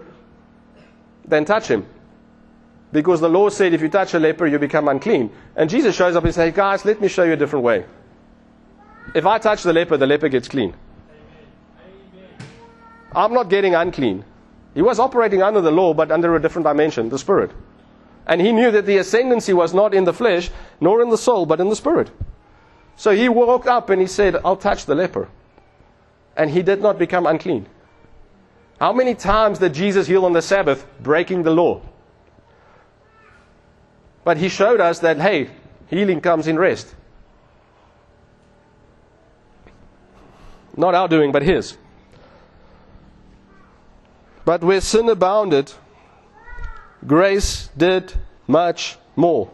[1.25, 1.85] than touch him.
[2.91, 5.31] Because the law said if you touch a leper, you become unclean.
[5.55, 7.85] And Jesus shows up and says, guys, let me show you a different way.
[9.15, 10.75] If I touch the leper, the leper gets clean.
[13.11, 14.25] I'm not getting unclean.
[14.73, 17.51] He was operating under the law, but under a different dimension, the spirit.
[18.27, 21.45] And he knew that the ascendancy was not in the flesh, nor in the soul,
[21.45, 22.11] but in the spirit.
[22.99, 25.29] So he walked up and he said, I'll touch the leper.
[26.35, 27.65] And he did not become unclean.
[28.77, 31.81] How many times did Jesus heal on the Sabbath, breaking the law?
[34.25, 35.49] But he showed us that, hey,
[35.87, 36.93] healing comes in rest.
[40.75, 41.77] Not our doing, but his.
[44.43, 45.71] But where sin abounded,
[47.07, 48.11] grace did
[48.45, 49.49] much more.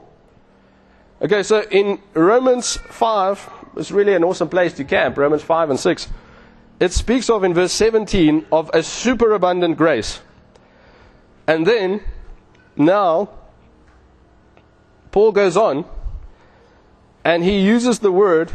[1.22, 5.80] Okay, so in Romans 5, it's really an awesome place to camp, Romans 5 and
[5.80, 6.08] 6.
[6.80, 10.20] It speaks of in verse 17 of a superabundant grace.
[11.48, 12.02] And then,
[12.76, 13.30] now,
[15.12, 15.86] Paul goes on
[17.24, 18.52] and he uses the word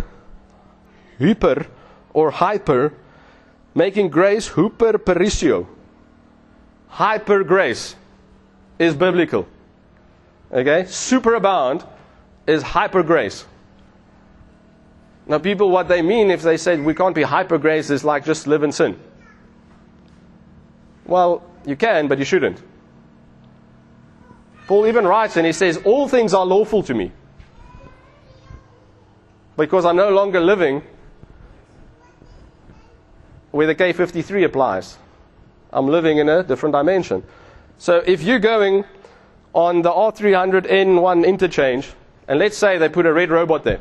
[1.19, 1.67] hyper
[2.13, 2.93] or hyper,
[3.75, 5.67] making grace hyper perisio.
[6.89, 7.97] Hyper grace
[8.79, 9.49] is biblical.
[10.53, 10.83] Okay?
[10.83, 11.87] Superabound
[12.47, 13.45] is hyper grace.
[15.27, 18.25] Now, people, what they mean if they say we can't be hyper grace is like
[18.25, 18.99] just live in sin.
[21.07, 22.63] Well, you can, but you shouldn't.
[24.67, 27.13] Paul even writes and he says, All things are lawful to me.
[29.57, 30.83] Because I'm no longer living
[33.51, 34.97] where the K53 applies.
[35.73, 37.25] I'm living in a different dimension.
[37.79, 38.85] So if you're going
[39.53, 41.93] on the R300N1 interchange,
[42.31, 43.81] and let's say they put a red robot there,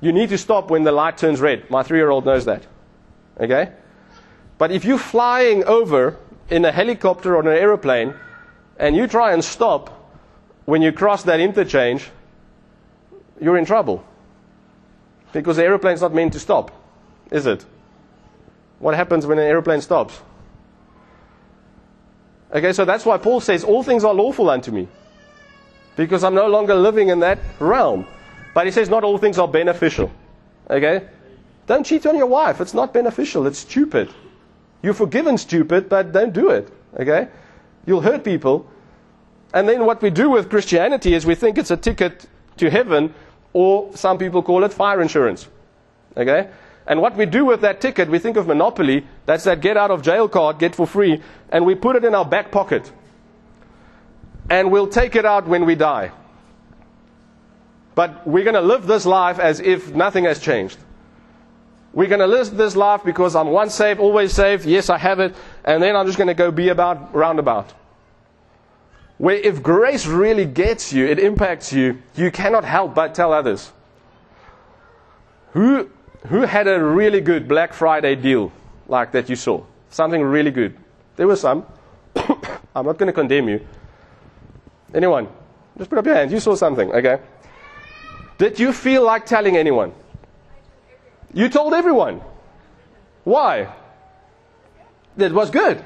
[0.00, 1.68] you need to stop when the light turns red.
[1.68, 2.64] My three year old knows that.
[3.40, 3.72] Okay?
[4.56, 6.16] But if you're flying over
[6.48, 8.14] in a helicopter or an aeroplane,
[8.78, 9.90] and you try and stop
[10.64, 12.08] when you cross that interchange,
[13.40, 14.04] you're in trouble.
[15.32, 16.70] Because the aeroplane's not meant to stop,
[17.32, 17.66] is it?
[18.78, 20.20] What happens when an aeroplane stops?
[22.52, 24.86] Okay, so that's why Paul says, All things are lawful unto me.
[25.96, 28.06] Because I'm no longer living in that realm.
[28.54, 30.10] But he says, Not all things are beneficial.
[30.68, 31.06] Okay?
[31.66, 32.60] Don't cheat on your wife.
[32.60, 33.46] It's not beneficial.
[33.46, 34.12] It's stupid.
[34.82, 36.72] You're forgiven stupid, but don't do it.
[36.98, 37.28] Okay?
[37.86, 38.68] You'll hurt people.
[39.52, 42.26] And then what we do with Christianity is we think it's a ticket
[42.56, 43.14] to heaven,
[43.52, 45.48] or some people call it fire insurance.
[46.16, 46.50] Okay?
[46.86, 49.90] And what we do with that ticket, we think of Monopoly, that's that get out
[49.90, 52.90] of jail card, get for free, and we put it in our back pocket.
[54.50, 56.10] And we'll take it out when we die.
[57.94, 60.78] But we're going to live this life as if nothing has changed.
[61.92, 64.64] We're going to live this life because I'm once saved, always saved.
[64.64, 65.34] Yes, I have it.
[65.64, 67.72] And then I'm just going to go be about roundabout.
[69.18, 73.70] Where if grace really gets you, it impacts you, you cannot help but tell others.
[75.52, 75.90] Who,
[76.28, 78.52] who had a really good Black Friday deal
[78.88, 79.62] like that you saw?
[79.90, 80.76] Something really good.
[81.16, 81.66] There were some.
[82.16, 83.66] I'm not going to condemn you.
[84.94, 85.28] Anyone?
[85.78, 86.30] Just put up your hand.
[86.30, 87.18] You saw something, okay?
[88.38, 89.92] Did you feel like telling anyone?
[91.32, 92.20] You told everyone.
[93.24, 93.72] Why?
[95.16, 95.84] It was good.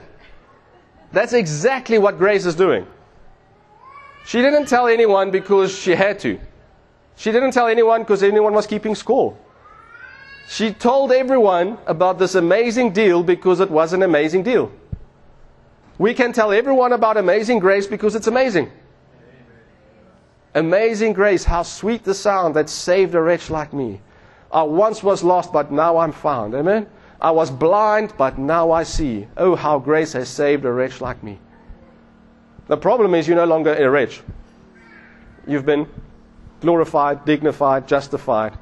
[1.12, 2.86] That's exactly what Grace is doing.
[4.26, 6.38] She didn't tell anyone because she had to.
[7.16, 9.36] She didn't tell anyone because anyone was keeping score.
[10.48, 14.72] She told everyone about this amazing deal because it was an amazing deal.
[15.98, 18.70] We can tell everyone about amazing grace because it's amazing.
[20.54, 24.00] Amazing grace, how sweet the sound that saved a wretch like me.
[24.52, 26.54] I once was lost, but now I'm found.
[26.54, 26.86] Amen?
[27.20, 29.26] I was blind, but now I see.
[29.36, 31.38] Oh, how grace has saved a wretch like me.
[32.68, 34.22] The problem is you're no longer a wretch.
[35.46, 35.88] You've been
[36.60, 38.56] glorified, dignified, justified,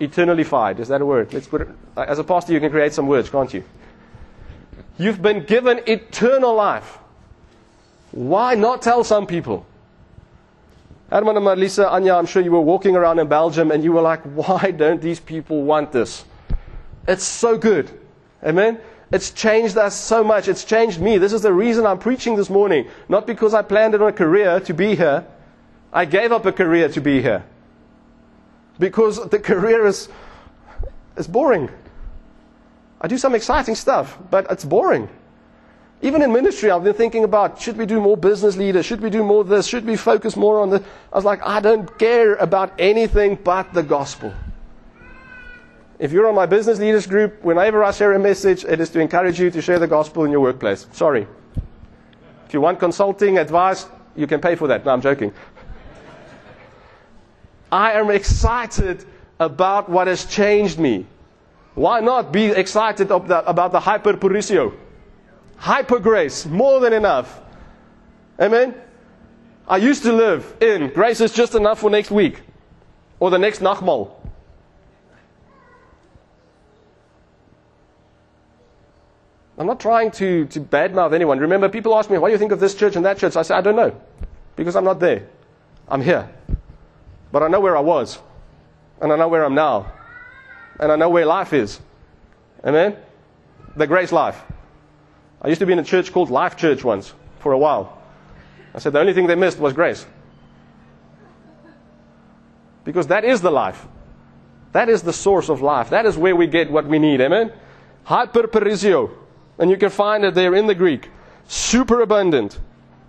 [0.00, 0.78] eternally fied.
[0.78, 1.32] Is that a word?
[1.32, 1.68] Let's put it.
[1.96, 3.64] Uh, as a pastor, you can create some words, can't you?
[4.98, 6.98] You've been given eternal life.
[8.10, 9.66] Why not tell some people?
[11.10, 14.02] Herman and Marlisa, Anya, I'm sure you were walking around in Belgium and you were
[14.02, 16.24] like, why don't these people want this?
[17.06, 17.90] It's so good.
[18.44, 18.78] Amen?
[19.10, 20.48] It's changed us so much.
[20.48, 21.16] It's changed me.
[21.16, 22.88] This is the reason I'm preaching this morning.
[23.08, 25.26] Not because I planned it on a career to be here.
[25.92, 27.42] I gave up a career to be here.
[28.78, 30.10] Because the career is,
[31.16, 31.70] is boring.
[33.00, 35.08] I do some exciting stuff, but it's boring.
[36.00, 38.86] Even in ministry, I've been thinking about should we do more business leaders?
[38.86, 39.66] Should we do more this?
[39.66, 40.82] Should we focus more on this?
[41.12, 44.32] I was like, I don't care about anything but the gospel.
[45.98, 49.00] If you're on my business leaders group, whenever I share a message, it is to
[49.00, 50.86] encourage you to share the gospel in your workplace.
[50.92, 51.26] Sorry.
[52.46, 54.84] If you want consulting advice, you can pay for that.
[54.84, 55.32] No, I'm joking.
[57.72, 59.04] I am excited
[59.40, 61.06] about what has changed me.
[61.74, 64.72] Why not be excited about the hyperperisseuo?
[65.58, 67.40] Hyper grace, more than enough.
[68.40, 68.74] Amen?
[69.66, 72.40] I used to live in grace is just enough for next week
[73.20, 74.10] or the next Nagmaal.
[79.58, 81.40] I'm not trying to, to badmouth anyone.
[81.40, 83.34] Remember, people ask me, what do you think of this church and that church?
[83.34, 84.00] I say, I don't know.
[84.54, 85.26] Because I'm not there.
[85.88, 86.30] I'm here.
[87.32, 88.20] But I know where I was.
[89.00, 89.92] And I know where I'm now.
[90.78, 91.80] And I know where life is.
[92.64, 92.96] Amen?
[93.76, 94.40] The grace life.
[95.40, 98.02] I used to be in a church called Life Church once for a while.
[98.74, 100.06] I said the only thing they missed was grace.
[102.84, 103.86] Because that is the life.
[104.72, 105.90] That is the source of life.
[105.90, 107.20] That is where we get what we need.
[107.20, 107.52] Amen?
[108.06, 109.10] Hyperperisseuo.
[109.58, 111.10] And you can find it there in the Greek.
[111.46, 112.58] Superabundant.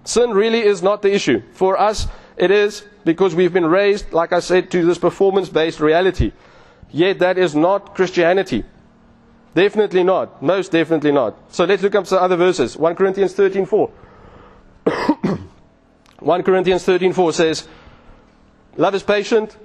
[0.04, 1.42] Sin really is not the issue.
[1.54, 5.80] For us, it is because we've been raised, like I said, to this performance based
[5.80, 6.32] reality.
[6.92, 8.64] Yet that is not Christianity.
[9.56, 10.42] Definitely not.
[10.42, 11.36] Most definitely not.
[11.50, 12.78] So let's look up some other verses.
[12.78, 13.92] 1 Corinthians 13:4.
[16.20, 17.68] 1 Corinthians 13:4 says,
[18.78, 19.58] "Love is patient,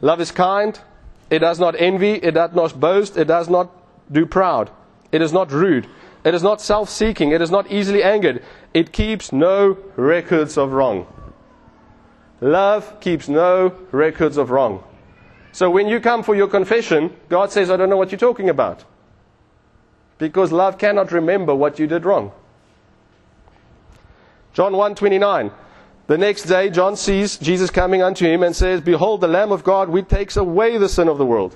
[0.00, 0.78] love is kind,
[1.30, 3.70] it does not envy, it does not boast, it does not
[4.10, 4.70] do proud,
[5.12, 5.86] it is not rude,
[6.24, 8.42] it is not self-seeking, it is not easily angered,
[8.74, 11.06] it keeps no records of wrong."
[12.40, 14.84] Love keeps no records of wrong.
[15.52, 18.48] So when you come for your confession, God says, I don't know what you're talking
[18.48, 18.84] about.
[20.18, 22.32] Because love cannot remember what you did wrong.
[24.52, 25.52] John 1:29.
[26.08, 29.62] The next day John sees Jesus coming unto him and says, Behold the Lamb of
[29.62, 31.54] God which takes away the sin of the world.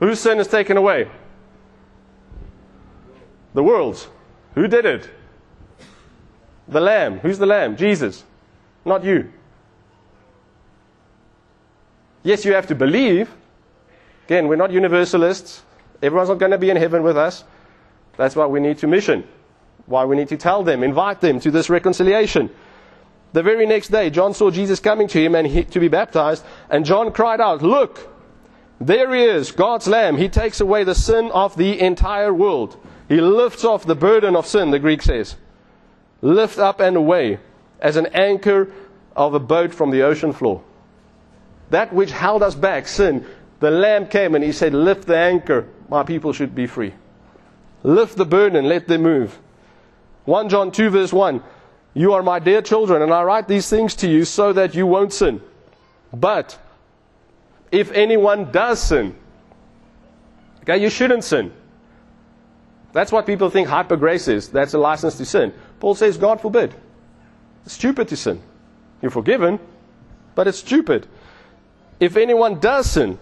[0.00, 1.10] Whose sin is taken away?
[3.54, 4.06] The world's.
[4.54, 5.08] Who did it?
[6.68, 7.20] The Lamb.
[7.20, 7.76] Who's the Lamb?
[7.76, 8.22] Jesus.
[8.84, 9.32] Not you.
[12.22, 13.34] Yes, you have to believe.
[14.26, 15.62] Again, we're not universalists.
[16.02, 17.44] Everyone's not going to be in heaven with us.
[18.16, 19.26] That's why we need to mission.
[19.86, 22.50] Why we need to tell them, invite them to this reconciliation.
[23.32, 26.44] The very next day, John saw Jesus coming to him and he, to be baptized,
[26.70, 28.08] and John cried out, Look,
[28.80, 30.16] There he is, God's Lamb.
[30.16, 32.76] He takes away the sin of the entire world.
[33.08, 35.36] He lifts off the burden of sin, the Greek says.
[36.22, 37.38] Lift up and away
[37.80, 38.72] as an anchor
[39.14, 40.62] of a boat from the ocean floor.
[41.70, 43.26] That which held us back, sin,
[43.60, 46.94] the Lamb came and he said, Lift the anchor, my people should be free.
[47.84, 49.38] Lift the burden, let them move.
[50.24, 51.42] 1 John 2, verse 1
[51.92, 54.86] You are my dear children, and I write these things to you so that you
[54.86, 55.40] won't sin.
[56.12, 56.58] But
[57.70, 59.14] if anyone does sin,
[60.62, 61.52] okay, you shouldn't sin.
[62.92, 64.48] That's what people think hyper grace is.
[64.48, 65.52] That's a license to sin.
[65.78, 66.74] Paul says, God forbid.
[67.66, 68.40] It's stupid to sin.
[69.02, 69.58] You're forgiven,
[70.34, 71.06] but it's stupid.
[72.00, 73.18] If anyone does sin,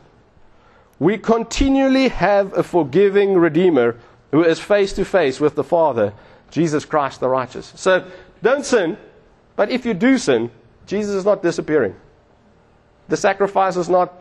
[0.99, 3.97] we continually have a forgiving Redeemer
[4.33, 6.12] who is face to face with the Father,
[6.51, 7.72] Jesus Christ the righteous.
[7.76, 8.05] So
[8.43, 8.99] don't sin,
[9.55, 10.51] but if you do sin,
[10.87, 11.95] Jesus is not disappearing.
[13.09, 14.12] The sacrifice does not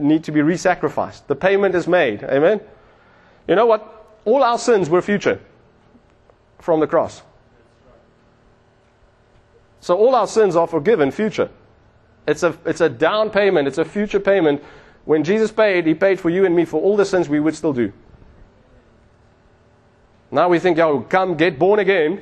[0.00, 1.28] need to be re sacrificed.
[1.28, 2.22] The payment is made.
[2.22, 2.60] Amen?
[3.48, 3.92] You know what?
[4.24, 5.40] All our sins were future
[6.58, 7.22] from the cross.
[9.80, 11.50] So all our sins are forgiven future.
[12.26, 14.62] It's a, it's a down payment, it's a future payment.
[15.04, 17.54] When Jesus paid, He paid for you and me for all the sins we would
[17.54, 17.92] still do.
[20.36, 22.20] Now we think, yo, come get born again.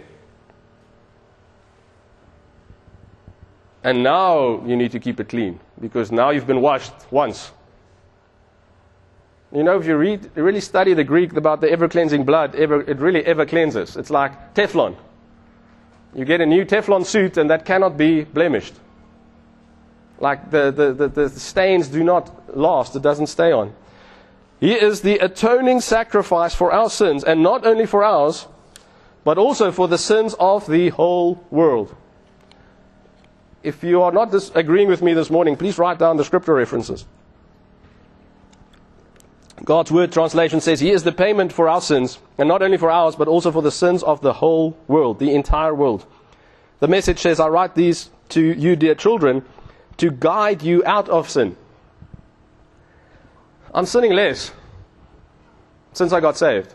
[3.83, 7.51] And now you need to keep it clean because now you've been washed once.
[9.51, 12.83] You know, if you read, really study the Greek about the ever cleansing blood, ever,
[12.83, 13.97] it really ever cleanses.
[13.97, 14.97] It's like Teflon.
[16.15, 18.75] You get a new Teflon suit and that cannot be blemished.
[20.21, 23.75] Like the, the, the, the stains do not last, it doesn't stay on.
[24.61, 28.47] He is the atoning sacrifice for our sins, and not only for ours,
[29.25, 31.95] but also for the sins of the whole world.
[33.63, 37.07] If you are not agreeing with me this morning, please write down the scripture references.
[39.65, 42.91] God's word translation says, He is the payment for our sins, and not only for
[42.91, 46.05] ours, but also for the sins of the whole world, the entire world.
[46.81, 49.43] The message says, I write these to you, dear children,
[49.97, 51.57] to guide you out of sin.
[53.75, 54.53] I'm sinning less
[55.93, 56.73] since I got saved.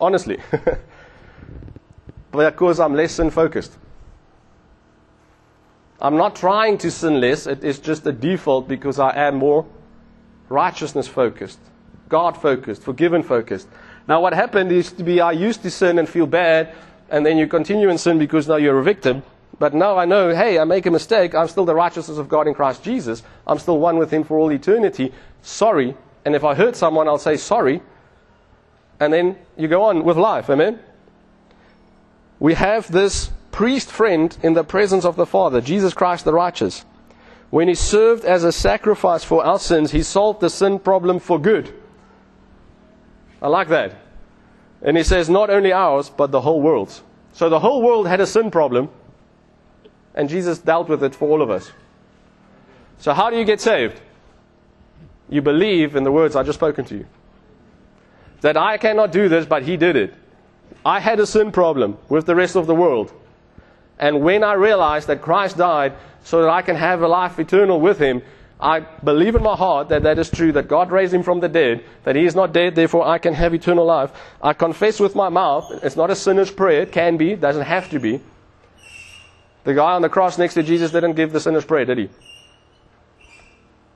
[0.00, 0.38] Honestly.
[2.32, 3.76] because I'm less sin focused.
[6.00, 9.66] I'm not trying to sin less, it is just a default because I am more
[10.48, 11.58] righteousness focused,
[12.08, 13.68] God focused, forgiven focused.
[14.06, 16.74] Now, what happened is to be I used to sin and feel bad,
[17.10, 19.22] and then you continue in sin because now you're a victim.
[19.58, 21.34] But now I know, hey, I make a mistake.
[21.34, 23.22] I'm still the righteousness of God in Christ Jesus.
[23.46, 25.12] I'm still one with Him for all eternity.
[25.42, 25.96] Sorry.
[26.24, 27.82] And if I hurt someone, I'll say sorry.
[29.00, 30.50] And then you go on with life.
[30.50, 30.78] Amen?
[32.38, 36.84] We have this priest friend in the presence of the Father, Jesus Christ the righteous.
[37.50, 41.40] When he served as a sacrifice for our sins, he solved the sin problem for
[41.40, 41.72] good.
[43.40, 43.94] I like that.
[44.82, 47.02] And he says, not only ours, but the whole world's.
[47.32, 48.90] So the whole world had a sin problem,
[50.18, 51.70] and Jesus dealt with it for all of us.
[52.98, 54.00] So, how do you get saved?
[55.28, 57.06] You believe in the words I just spoken to you.
[58.40, 60.12] That I cannot do this, but He did it.
[60.84, 63.12] I had a sin problem with the rest of the world.
[63.98, 65.94] And when I realized that Christ died
[66.24, 68.22] so that I can have a life eternal with Him,
[68.60, 71.48] I believe in my heart that that is true, that God raised Him from the
[71.48, 74.10] dead, that He is not dead, therefore I can have eternal life.
[74.42, 75.70] I confess with my mouth.
[75.84, 76.82] It's not a sinner's prayer.
[76.82, 78.20] It can be, doesn't have to be.
[79.68, 82.08] The guy on the cross next to Jesus didn't give the sinner's prayer, did he?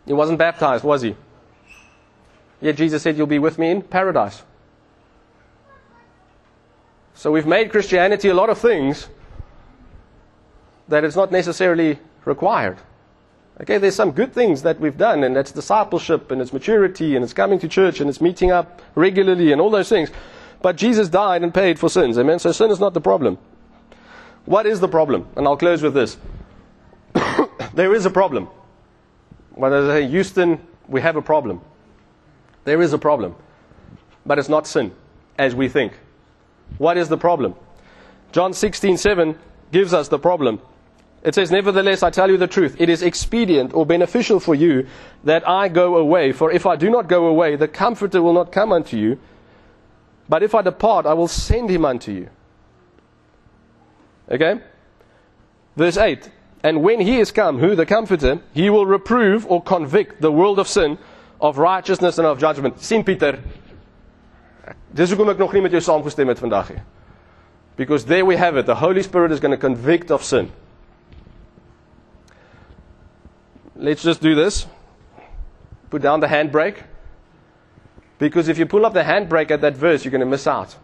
[0.04, 1.16] He wasn't baptized, was he?
[2.60, 4.42] Yet Jesus said, You'll be with me in paradise.
[7.14, 9.08] So we've made Christianity a lot of things
[10.88, 12.76] that it's not necessarily required.
[13.58, 17.24] Okay, there's some good things that we've done, and that's discipleship, and it's maturity, and
[17.24, 20.10] it's coming to church, and it's meeting up regularly, and all those things.
[20.60, 22.18] But Jesus died and paid for sins.
[22.18, 22.40] Amen?
[22.40, 23.38] So sin is not the problem.
[24.44, 25.28] What is the problem?
[25.36, 26.16] And I'll close with this.
[27.74, 28.48] there is a problem.
[29.54, 31.60] When I say, Houston, we have a problem.
[32.64, 33.34] There is a problem.
[34.24, 34.92] But it's not sin,
[35.38, 35.92] as we think.
[36.78, 37.54] What is the problem?
[38.32, 39.38] John 16, 7
[39.72, 40.60] gives us the problem.
[41.22, 42.76] It says, Nevertheless, I tell you the truth.
[42.80, 44.86] It is expedient or beneficial for you
[45.24, 46.32] that I go away.
[46.32, 49.18] For if I do not go away, the Comforter will not come unto you.
[50.28, 52.28] But if I depart, I will send him unto you.
[54.32, 54.60] Okay?
[55.76, 56.30] Verse 8.
[56.64, 57.74] And when he is come, who?
[57.74, 60.98] The Comforter, he will reprove or convict the world of sin,
[61.40, 62.80] of righteousness and of judgment.
[62.80, 63.40] Sien Pieter.
[64.94, 66.82] Dis hoekom ek nog nie met jou saamgestem het vandag nie.
[67.76, 68.66] Because there we have it.
[68.66, 70.52] The Holy Spirit is going to convict of sin.
[73.74, 74.66] Let's just do this.
[75.92, 76.84] put down the handbrake.
[78.18, 80.74] Because if you pull up the handbrake at that verse, you're going to miss out.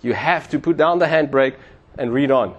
[0.00, 1.56] You have to put down the handbrake
[1.98, 2.54] and read on.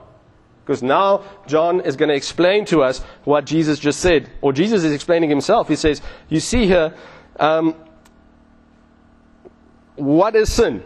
[0.65, 4.31] Because now John is going to explain to us what Jesus just said.
[4.41, 5.67] Or Jesus is explaining himself.
[5.67, 6.95] He says, You see here,
[7.39, 7.75] um,
[9.95, 10.83] what is sin?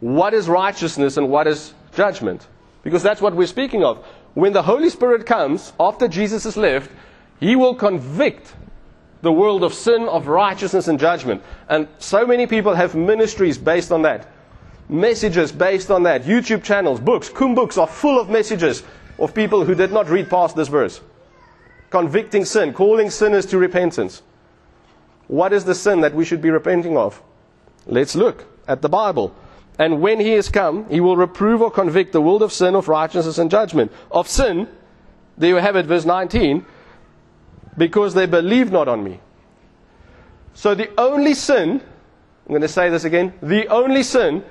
[0.00, 2.48] What is righteousness and what is judgment?
[2.82, 4.04] Because that's what we're speaking of.
[4.34, 6.90] When the Holy Spirit comes, after Jesus has left,
[7.38, 8.52] he will convict
[9.22, 11.40] the world of sin, of righteousness, and judgment.
[11.68, 14.26] And so many people have ministries based on that
[14.94, 16.24] messages based on that.
[16.24, 18.82] YouTube channels, books, CUM books are full of messages
[19.18, 21.00] of people who did not read past this verse.
[21.90, 24.22] Convicting sin, calling sinners to repentance.
[25.26, 27.22] What is the sin that we should be repenting of?
[27.86, 29.34] Let's look at the Bible.
[29.78, 32.88] And when he is come, he will reprove or convict the world of sin, of
[32.88, 33.90] righteousness, and judgment.
[34.10, 34.68] Of sin,
[35.36, 36.64] there you have it, verse 19,
[37.76, 39.20] because they believe not on me.
[40.52, 44.44] So the only sin, I'm going to say this again, the only sin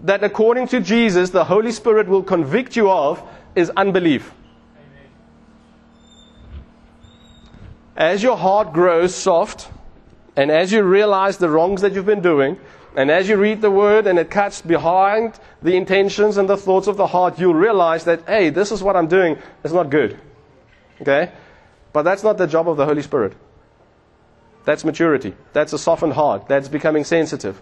[0.00, 3.22] that according to Jesus, the Holy Spirit will convict you of
[3.54, 4.32] is unbelief.
[7.96, 9.68] As your heart grows soft,
[10.34, 12.58] and as you realize the wrongs that you've been doing,
[12.96, 16.86] and as you read the word and it cuts behind the intentions and the thoughts
[16.88, 20.18] of the heart, you'll realize that, hey, this is what I'm doing is not good.
[21.00, 21.32] Okay?
[21.92, 23.34] But that's not the job of the Holy Spirit.
[24.64, 25.34] That's maturity.
[25.52, 26.48] That's a softened heart.
[26.48, 27.60] That's becoming sensitive.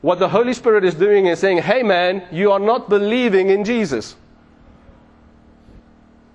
[0.00, 3.64] What the Holy Spirit is doing is saying, hey man, you are not believing in
[3.64, 4.16] Jesus.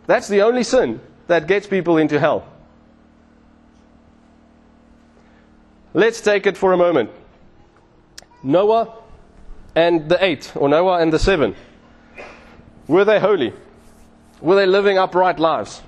[0.05, 2.47] That's the only sin that gets people into hell.
[5.93, 7.09] Let's take it for a moment.
[8.43, 8.93] Noah
[9.75, 11.55] and the eight, or Noah and the seven,
[12.87, 13.53] were they holy?
[14.41, 15.81] Were they living upright lives?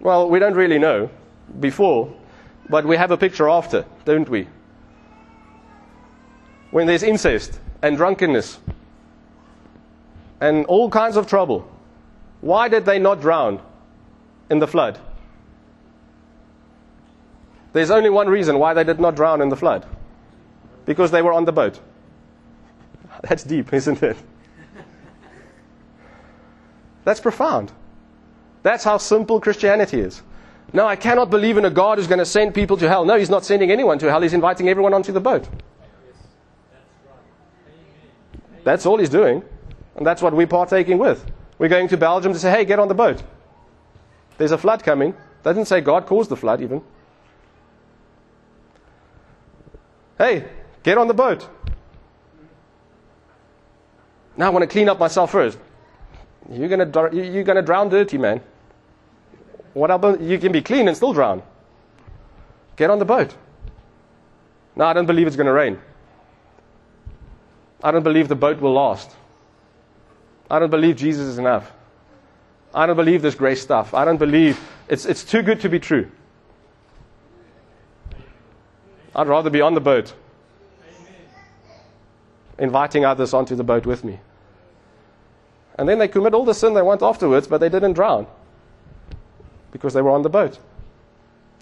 [0.00, 1.10] Well, we don't really know
[1.60, 2.14] before,
[2.70, 4.46] but we have a picture after, don't we?
[6.70, 8.58] When there's incest and drunkenness
[10.40, 11.70] and all kinds of trouble,
[12.40, 13.60] why did they not drown
[14.50, 14.98] in the flood?
[17.72, 19.86] There's only one reason why they did not drown in the flood
[20.84, 21.78] because they were on the boat.
[23.22, 24.16] That's deep, isn't it?
[27.04, 27.72] That's profound.
[28.62, 30.22] That's how simple Christianity is.
[30.72, 33.04] No, I cannot believe in a God who's going to send people to hell.
[33.04, 34.20] No, He's not sending anyone to hell.
[34.20, 35.48] He's inviting everyone onto the boat.
[38.68, 39.42] That's all he's doing.
[39.96, 41.24] And that's what we're partaking with.
[41.56, 43.22] We're going to Belgium to say, hey, get on the boat.
[44.36, 45.14] There's a flood coming.
[45.42, 46.82] Doesn't say God caused the flood, even.
[50.18, 50.44] Hey,
[50.82, 51.48] get on the boat.
[54.36, 55.56] Now I want to clean up myself first.
[56.52, 58.42] You're going to, you're going to drown dirty, man.
[59.72, 61.42] What about, you can be clean and still drown.
[62.76, 63.34] Get on the boat.
[64.76, 65.78] No, I don't believe it's going to rain.
[67.82, 69.10] I don't believe the boat will last.
[70.50, 71.70] I don't believe Jesus is enough.
[72.74, 73.94] I don't believe this grace stuff.
[73.94, 76.10] I don't believe it's, it's too good to be true.
[79.14, 80.14] I'd rather be on the boat,
[82.58, 84.20] inviting others onto the boat with me.
[85.76, 88.26] And then they commit all the sin they want afterwards, but they didn't drown
[89.70, 90.58] because they were on the boat.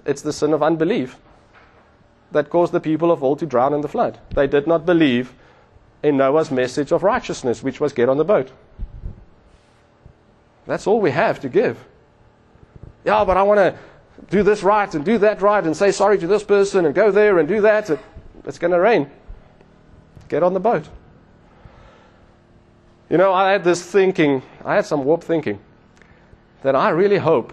[0.04, 1.18] It's the sin of unbelief
[2.32, 4.18] that caused the people of old to drown in the flood.
[4.34, 5.34] They did not believe
[6.06, 8.52] in Noah's message of righteousness, which was get on the boat.
[10.64, 11.84] That's all we have to give.
[13.04, 13.76] Yeah, but I want to
[14.30, 17.10] do this right and do that right and say sorry to this person and go
[17.10, 17.90] there and do that.
[18.44, 19.10] It's going to rain.
[20.28, 20.88] Get on the boat.
[23.10, 25.58] You know, I had this thinking, I had some warped thinking,
[26.62, 27.52] that I really hope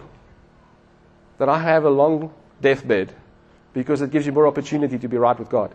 [1.40, 2.32] that I have a long
[2.62, 3.14] deathbed
[3.74, 5.74] because it gives you more opportunity to be right with God.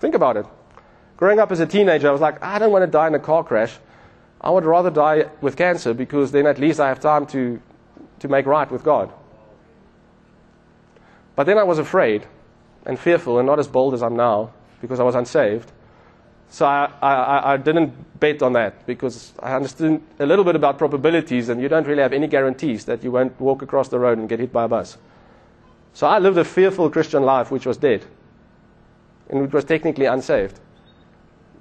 [0.00, 0.46] Think about it.
[1.16, 3.18] Growing up as a teenager, I was like, I don't want to die in a
[3.18, 3.76] car crash.
[4.40, 7.60] I would rather die with cancer because then at least I have time to,
[8.20, 9.12] to make right with God.
[11.36, 12.26] But then I was afraid
[12.84, 14.50] and fearful and not as bold as I'm now
[14.80, 15.70] because I was unsaved.
[16.50, 20.76] So I, I, I didn't bet on that because I understood a little bit about
[20.76, 24.18] probabilities and you don't really have any guarantees that you won't walk across the road
[24.18, 24.98] and get hit by a bus.
[25.94, 28.04] So I lived a fearful Christian life which was dead
[29.30, 30.58] and which was technically unsaved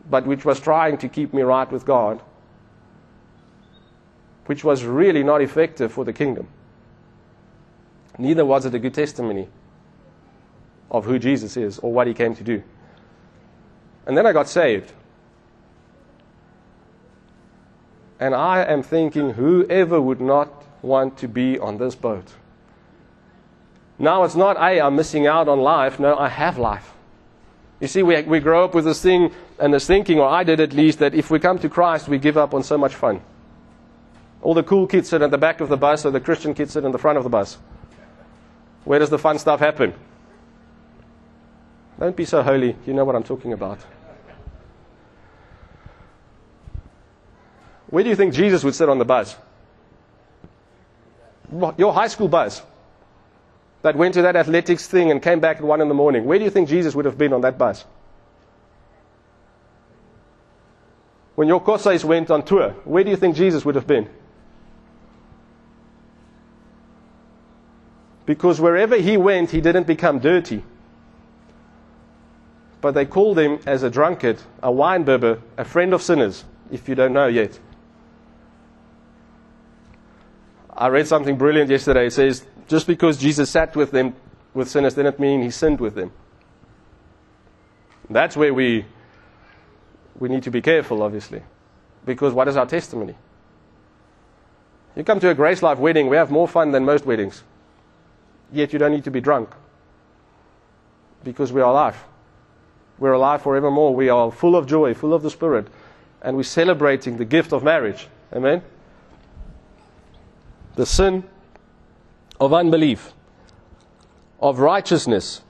[0.10, 2.22] but which was trying to keep me right with God,
[4.46, 6.48] which was really not effective for the kingdom.
[8.18, 9.48] Neither was it a good testimony
[10.90, 12.62] of who Jesus is or what he came to do.
[14.06, 14.92] And then I got saved.
[18.20, 22.34] And I am thinking, whoever would not want to be on this boat?
[23.98, 26.00] Now it's not, hey, I'm missing out on life.
[26.00, 26.91] No, I have life.
[27.82, 30.60] You see, we, we grow up with this thing and this thinking, or I did
[30.60, 33.22] at least, that if we come to Christ, we give up on so much fun.
[34.44, 36.74] All the cool kids sit at the back of the bus, or the Christian kids
[36.74, 37.58] sit in the front of the bus.
[38.86, 39.96] Where does the fun stuff happen?
[42.00, 42.76] Don't be so holy.
[42.86, 43.80] You know what I'm talking about.
[47.90, 49.36] Where do you think Jesus would sit on the bus?
[51.78, 52.62] Your high school bus
[53.82, 56.26] that went to that athletics thing and came back at 1 in the morning.
[56.26, 57.86] Where do you think Jesus would have been on that bus?
[61.36, 64.08] When your koshuis went on tour, where do you think Jesus would have been?
[68.26, 70.64] Because wherever he went, he didn't become dirty.
[72.80, 76.96] But they called him as a drunkard, a winebibber, a friend of sinners, if you
[76.96, 77.60] don't know yet.
[80.70, 82.08] I read something brilliant yesterday.
[82.08, 84.16] It says, just because Jesus sat with them,
[84.54, 86.10] with sinners, didn't mean he sinned with them.
[88.10, 88.86] That's where we,
[90.18, 91.44] we need to be careful, obviously.
[92.06, 93.16] Because what is our testimony?
[94.96, 97.44] You come to a Grace Life wedding, we have more fun than most weddings.
[98.54, 99.50] Yet you don't need to be drunk.
[101.26, 102.02] Because we are alive.
[103.00, 103.94] We're alive forevermore.
[103.94, 105.68] We are full of joy, full of the Spirit.
[106.22, 108.08] And we're celebrating the gift of marriage.
[108.32, 108.62] Amen?
[110.76, 111.26] The sin
[112.42, 113.14] of unbelief,
[114.42, 115.42] of righteousness.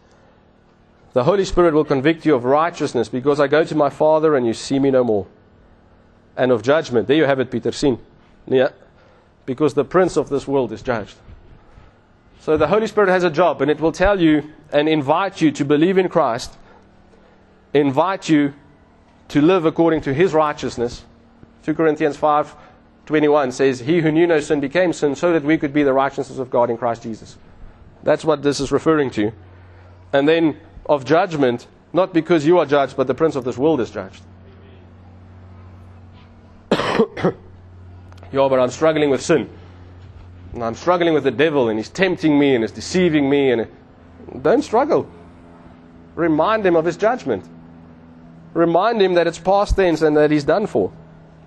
[1.13, 4.45] The Holy Spirit will convict you of righteousness because I go to my Father and
[4.45, 5.25] you see me no more.
[6.35, 7.07] And of judgment.
[7.07, 7.71] There you have it, Pieter.
[7.71, 7.97] Seen.
[8.45, 8.69] Yeah.
[9.45, 11.15] Because the prince of this world is judged.
[12.41, 15.51] So the Holy Spirit has a job, and it will tell you and invite you
[15.51, 16.57] to believe in Christ,
[17.73, 18.53] invite you
[19.29, 21.05] to live according to His righteousness.
[21.63, 22.55] 2 Corinthians 5
[23.05, 25.93] 21 says, He who knew no sin became sin so that we could be the
[25.93, 27.37] righteousness of God in Christ Jesus.
[28.03, 29.31] That's what this is referring to.
[30.13, 33.81] And then of judgment, not because you are judged, but the prince of this world
[33.81, 34.23] is judged.
[36.71, 37.31] yeah,
[38.31, 39.49] but I'm struggling with sin.
[40.53, 43.51] And I'm struggling with the devil, and he's tempting me and he's deceiving me.
[43.51, 43.67] And
[44.41, 45.09] don't struggle.
[46.15, 47.45] Remind him of his judgment.
[48.53, 50.91] Remind him that it's past tense and that he's done for.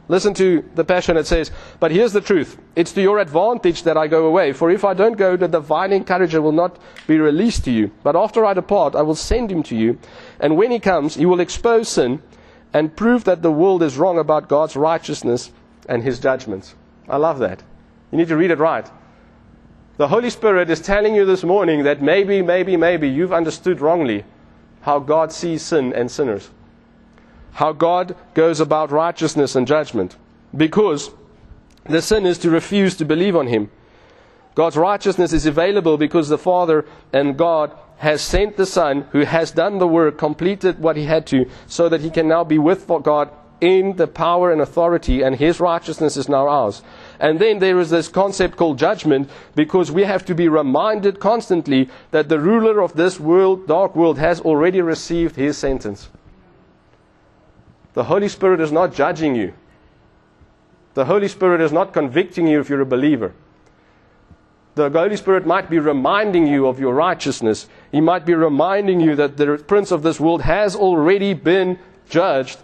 [0.06, 1.16] Listen to the passion.
[1.16, 1.50] It says,
[1.80, 2.58] But here's the truth.
[2.76, 4.52] It's to your advantage that I go away.
[4.52, 7.90] For if I don't go, the divine encourager will not be released to you.
[8.02, 9.98] But after I depart, I will send him to you.
[10.40, 12.22] And when he comes, he will expose sin
[12.72, 15.52] and prove that the world is wrong about God's righteousness
[15.88, 16.74] and his judgments.
[17.08, 17.62] I love that.
[18.10, 18.90] You need to read it right.
[19.96, 24.24] The Holy Spirit is telling you this morning that maybe, maybe, maybe you've understood wrongly
[24.80, 26.50] how God sees sin and sinners.
[27.54, 30.16] How God goes about righteousness and judgment.
[30.56, 31.10] Because
[31.88, 33.70] the sin is to refuse to believe on Him.
[34.54, 39.50] God's righteousness is available because the Father and God has sent the Son who has
[39.50, 42.86] done the work, completed what He had to, so that He can now be with
[43.02, 43.30] God
[43.60, 46.82] in the power and authority, and His righteousness is now ours.
[47.20, 51.88] And then there is this concept called judgment because we have to be reminded constantly
[52.10, 56.08] that the ruler of this world, dark world, has already received his sentence.
[57.94, 59.54] The Holy Spirit is not judging you.
[60.94, 63.32] The Holy Spirit is not convicting you if you're a believer.
[64.74, 67.68] The Holy Spirit might be reminding you of your righteousness.
[67.92, 71.78] He might be reminding you that the prince of this world has already been
[72.08, 72.58] judged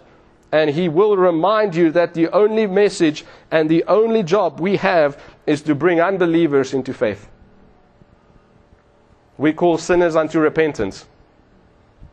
[0.51, 5.21] and he will remind you that the only message and the only job we have
[5.47, 7.29] is to bring unbelievers into faith.
[9.37, 11.05] We call sinners unto repentance.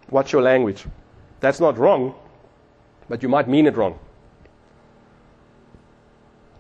[0.09, 0.87] What's your language?
[1.41, 2.15] That's not wrong,
[3.09, 3.99] but you might mean it wrong.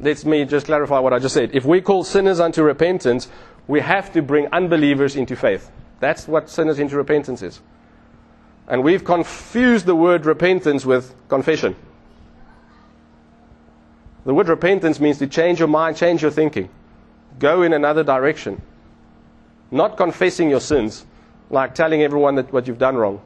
[0.01, 1.51] Let me just clarify what I just said.
[1.55, 3.28] If we call sinners unto repentance,
[3.66, 5.70] we have to bring unbelievers into faith.
[6.01, 7.61] That's what sinners into repentance is.
[8.68, 11.74] And we've confused the word repentance with confession.
[14.24, 16.68] The word repentance means to change your mind, change your thinking,
[17.38, 18.61] go in another direction.
[19.70, 21.05] Not confessing your sins,
[21.51, 23.20] like telling everyone that what you've done wrong.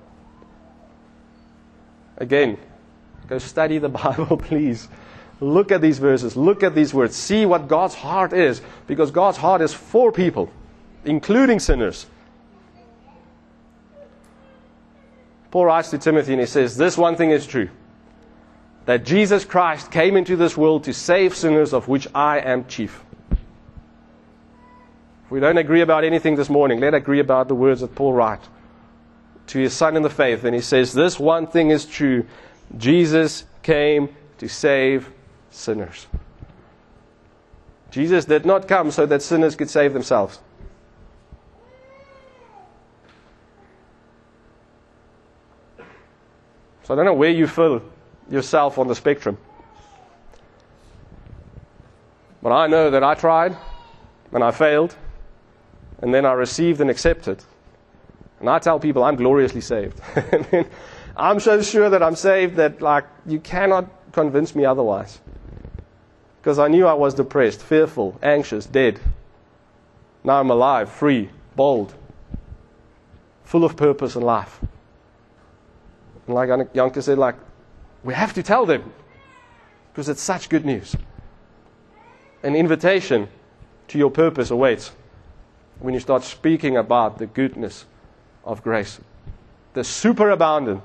[2.17, 2.57] Again,
[3.29, 4.89] go study the Bible, please.
[5.41, 9.39] Look at these verses, look at these words, see what God's heart is, because God's
[9.39, 10.53] heart is for people,
[11.05, 12.07] including sinners.
[15.51, 17.69] Paul writes to Timothy and he says, This one thing is true
[18.85, 23.05] that Jesus Christ came into this world to save sinners, of which I am chief.
[25.25, 27.95] If we don't agree about anything this morning, let us agree about the words that
[27.95, 28.49] Paul writes
[29.49, 30.45] to his son in the faith.
[30.45, 32.27] And he says, This one thing is true
[32.77, 35.11] Jesus came to save
[35.51, 36.07] sinners.
[37.91, 40.41] Jesus did not come so that sinners could save themselves.
[46.85, 47.83] So I don't know where you feel
[48.31, 49.37] yourself on the spectrum.
[52.43, 53.57] But I know that I tried
[54.33, 54.97] and I failed
[56.01, 57.45] and then I received and accepted.
[58.41, 60.01] And I tell people I'm gloriously saved.
[61.17, 65.21] I'm so sure that I'm saved that like you cannot convince me otherwise.
[66.41, 69.01] Because I knew I was depressed, fearful, anxious, dead.
[70.25, 71.95] Now I'm alive, free, bold,
[73.45, 74.61] full of purpose and life.
[76.27, 77.37] And like Janke said, like,
[78.03, 78.93] we have to tell them
[79.93, 80.97] because it's such good news.
[82.43, 83.29] An invitation
[83.89, 84.93] to your purpose awaits
[85.79, 87.85] when you start speaking about the goodness
[88.45, 89.01] of grace,
[89.75, 90.83] the superabundant,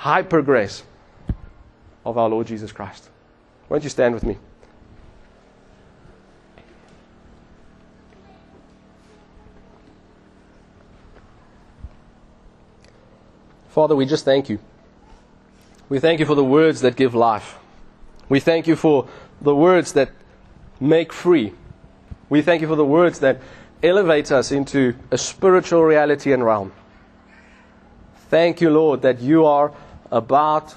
[0.00, 0.82] hyper grace
[2.06, 3.10] of our Lord Jesus Christ.
[3.68, 4.38] Won't you stand with me?
[13.68, 14.58] Father, we just thank you.
[15.90, 17.58] We thank you for the words that give life.
[18.30, 19.06] We thank you for
[19.42, 20.12] the words that
[20.80, 21.52] make free.
[22.30, 23.42] We thank you for the words that
[23.82, 26.72] elevate us into a spiritual reality and realm.
[28.30, 29.74] Thank you, Lord, that you are
[30.10, 30.74] about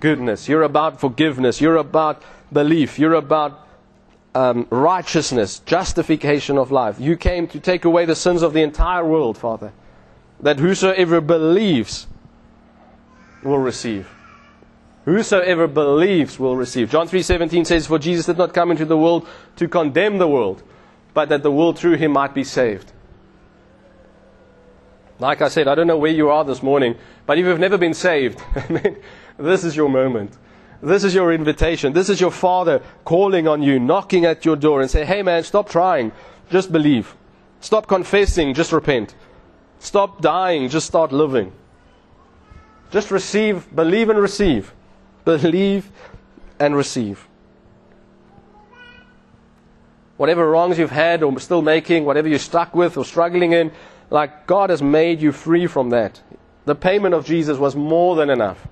[0.00, 0.48] goodness.
[0.48, 1.60] You're about forgiveness.
[1.60, 2.22] You're about
[2.52, 2.98] belief.
[2.98, 3.66] You're about
[4.34, 7.00] um, righteousness, justification of life.
[7.00, 9.72] You came to take away the sins of the entire world, Father
[10.40, 12.06] that whosoever believes
[13.42, 14.08] will receive.
[15.04, 16.90] Whosoever believes will receive.
[16.90, 19.26] John 3:17 says for Jesus did not come into the world
[19.56, 20.62] to condemn the world,
[21.14, 22.92] but that the world through him might be saved.
[25.20, 26.96] Like I said, I don't know where you are this morning,
[27.26, 28.42] but if you've never been saved,
[29.38, 30.36] this is your moment.
[30.80, 31.92] This is your invitation.
[31.92, 35.42] This is your Father calling on you, knocking at your door and say, "Hey man,
[35.42, 36.12] stop trying.
[36.50, 37.16] Just believe.
[37.60, 39.14] Stop confessing, just repent."
[39.80, 41.52] Stop dying, just start living.
[42.90, 44.72] Just receive, believe and receive.
[45.24, 45.90] Believe
[46.58, 47.28] and receive.
[50.16, 53.70] Whatever wrongs you've had or still making, whatever you're stuck with or struggling in,
[54.10, 56.20] like God has made you free from that.
[56.64, 58.66] The payment of Jesus was more than enough.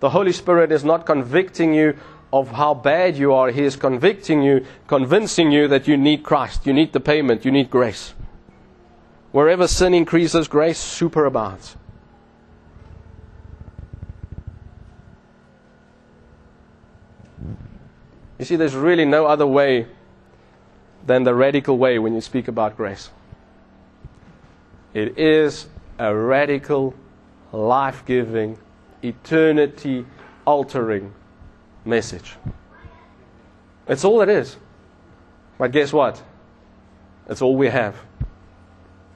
[0.00, 1.96] The Holy Spirit is not convicting you
[2.32, 3.50] of how bad you are.
[3.50, 6.66] He is convicting you, convincing you that you need Christ.
[6.66, 7.44] You need the payment.
[7.44, 8.14] You need grace.
[9.32, 11.76] Wherever sin increases, grace superabounds.
[18.38, 19.86] You see, there's really no other way
[21.06, 23.10] than the radical way when you speak about grace.
[24.94, 25.66] It is
[25.98, 26.94] a radical,
[27.52, 28.58] life giving,
[29.02, 30.06] eternity
[30.46, 31.12] altering
[31.84, 32.36] message.
[33.88, 34.56] It's all it is.
[35.58, 36.22] But guess what?
[37.28, 37.96] It's all we have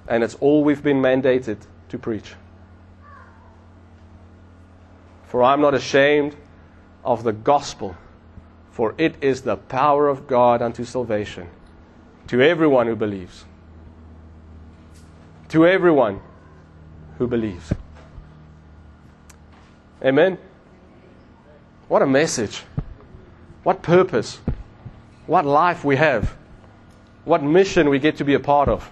[0.09, 1.59] and it's all we've been mandated
[1.89, 2.35] to preach.
[5.25, 6.37] For I'm not ashamed
[7.05, 7.97] of the gospel,
[8.71, 11.49] for it is the power of God unto salvation
[12.29, 13.45] to everyone who believes.
[15.51, 16.21] To everyone
[17.19, 17.73] who believes.
[20.03, 20.39] Amen.
[21.89, 22.63] What a message.
[23.63, 24.41] What purpose.
[25.27, 26.37] What life we have.
[27.25, 28.91] What mission we get to be a part of.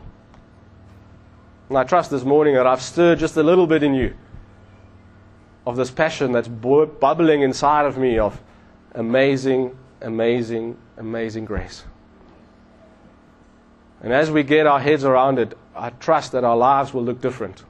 [1.69, 4.15] And I trust this morning that I've stirred just a little bit in you
[5.67, 8.41] of this passion that's bubbling inside of me of
[8.95, 11.85] amazing, amazing, amazing grace.
[14.03, 17.21] And as we get our heads around it, I trust that our lives will look
[17.21, 17.65] different.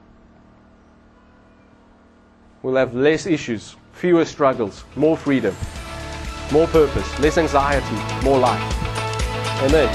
[2.61, 5.55] We'll have less issues, fewer struggles, more freedom,
[6.51, 8.61] more purpose, less anxiety, more life.
[9.65, 9.89] Amen